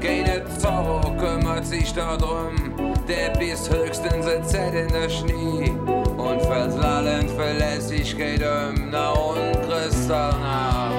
keine 0.00 0.44
Zorro 0.58 1.00
kümmert 1.16 1.66
sich 1.66 1.92
darum. 1.92 2.74
Der 3.06 3.30
bis 3.38 3.70
höchstens 3.70 4.26
ein 4.26 4.74
in 4.74 4.88
der 4.88 5.08
Schnee 5.08 5.70
und 6.16 6.42
fällt 6.42 6.76
lallend 6.76 7.30
Verlässlichkeit 7.30 8.42
um, 8.42 8.90
na 8.90 9.12
und. 9.12 9.48
Kristallnacht. 9.68 10.97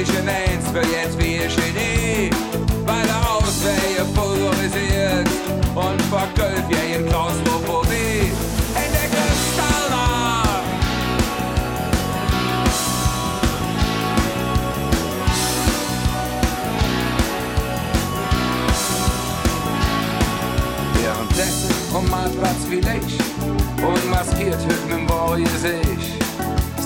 politischen 0.00 0.28
Aids 0.28 0.72
wird 0.72 0.86
jetzt 0.86 1.18
wie 1.18 1.40
ein 1.40 1.48
Genie, 1.48 2.30
weil 2.86 3.02
der 3.06 3.30
Auswege 3.30 4.04
pulverisiert 4.14 5.28
und 5.74 6.02
vergölt 6.02 6.64
wie 6.68 6.94
in 6.94 7.06
Klaustrophobie. 7.06 8.32
In 8.76 8.92
der 8.92 9.08
Kristallnacht 9.10 10.64
Währenddessen 20.94 21.74
um 21.94 22.08
Marktplatz 22.08 22.70
wie 22.70 22.80
dich, 22.80 23.18
unmaskiert 23.82 24.64
hüpfen 24.64 24.98
im 24.98 25.06
Borje 25.06 25.46
sich. 25.58 26.19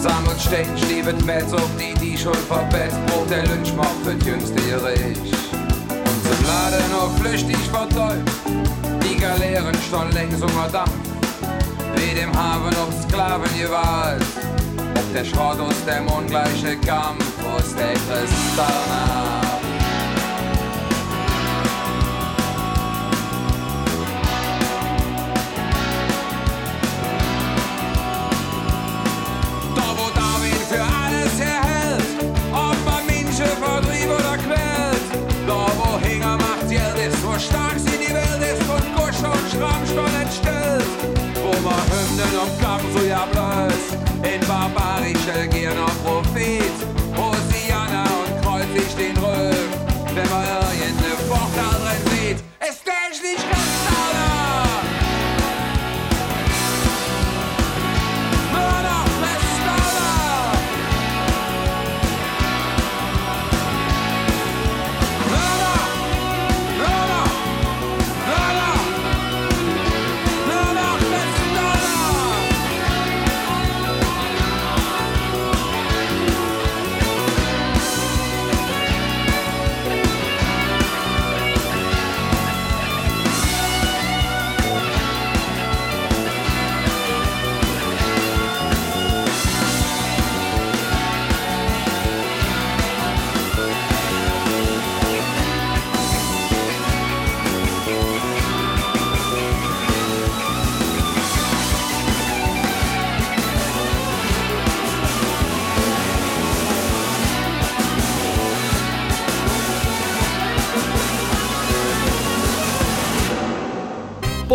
Sammelt 0.05 0.39
Stein, 0.39 0.69
schliebet 0.77 1.25
Metz 1.25 1.51
auf 1.55 1.71
die, 1.79 1.95
die 1.99 2.19
schon 2.19 2.35
verbett. 2.35 2.93
Brot 3.07 3.31
der 3.31 3.43
Lynch 3.47 3.75
macht 3.75 3.97
für 4.05 4.13
jüngste 4.13 4.61
Rich. 4.85 5.33
Und 5.93 6.21
zum 6.27 6.47
Laden 6.47 6.91
noch 6.93 7.11
flüchtig 7.19 7.57
vertäubt. 7.73 8.31
Die 9.03 9.17
Galeeren 9.17 9.75
stand 9.89 10.13
längs 10.13 10.43
unter. 10.43 10.85
Wie 11.97 12.15
dem 12.15 12.31
Hafen 12.37 12.77
auf 12.77 12.93
Sklaven 13.03 13.49
gewalt. 13.59 14.23
Ob 14.95 15.15
der 15.15 15.25
Schrott 15.25 15.59
aus 15.59 15.85
dem 15.87 16.07
ungleiche 16.07 16.77
Kampf 16.85 17.25
aus 17.57 17.75
der 17.75 17.95
Kristallnacht. 17.95 19.54
Um 42.95 43.01
Kampf 43.01 43.01
so 43.01 43.07
ja 43.07 43.27
bloß, 43.27 43.74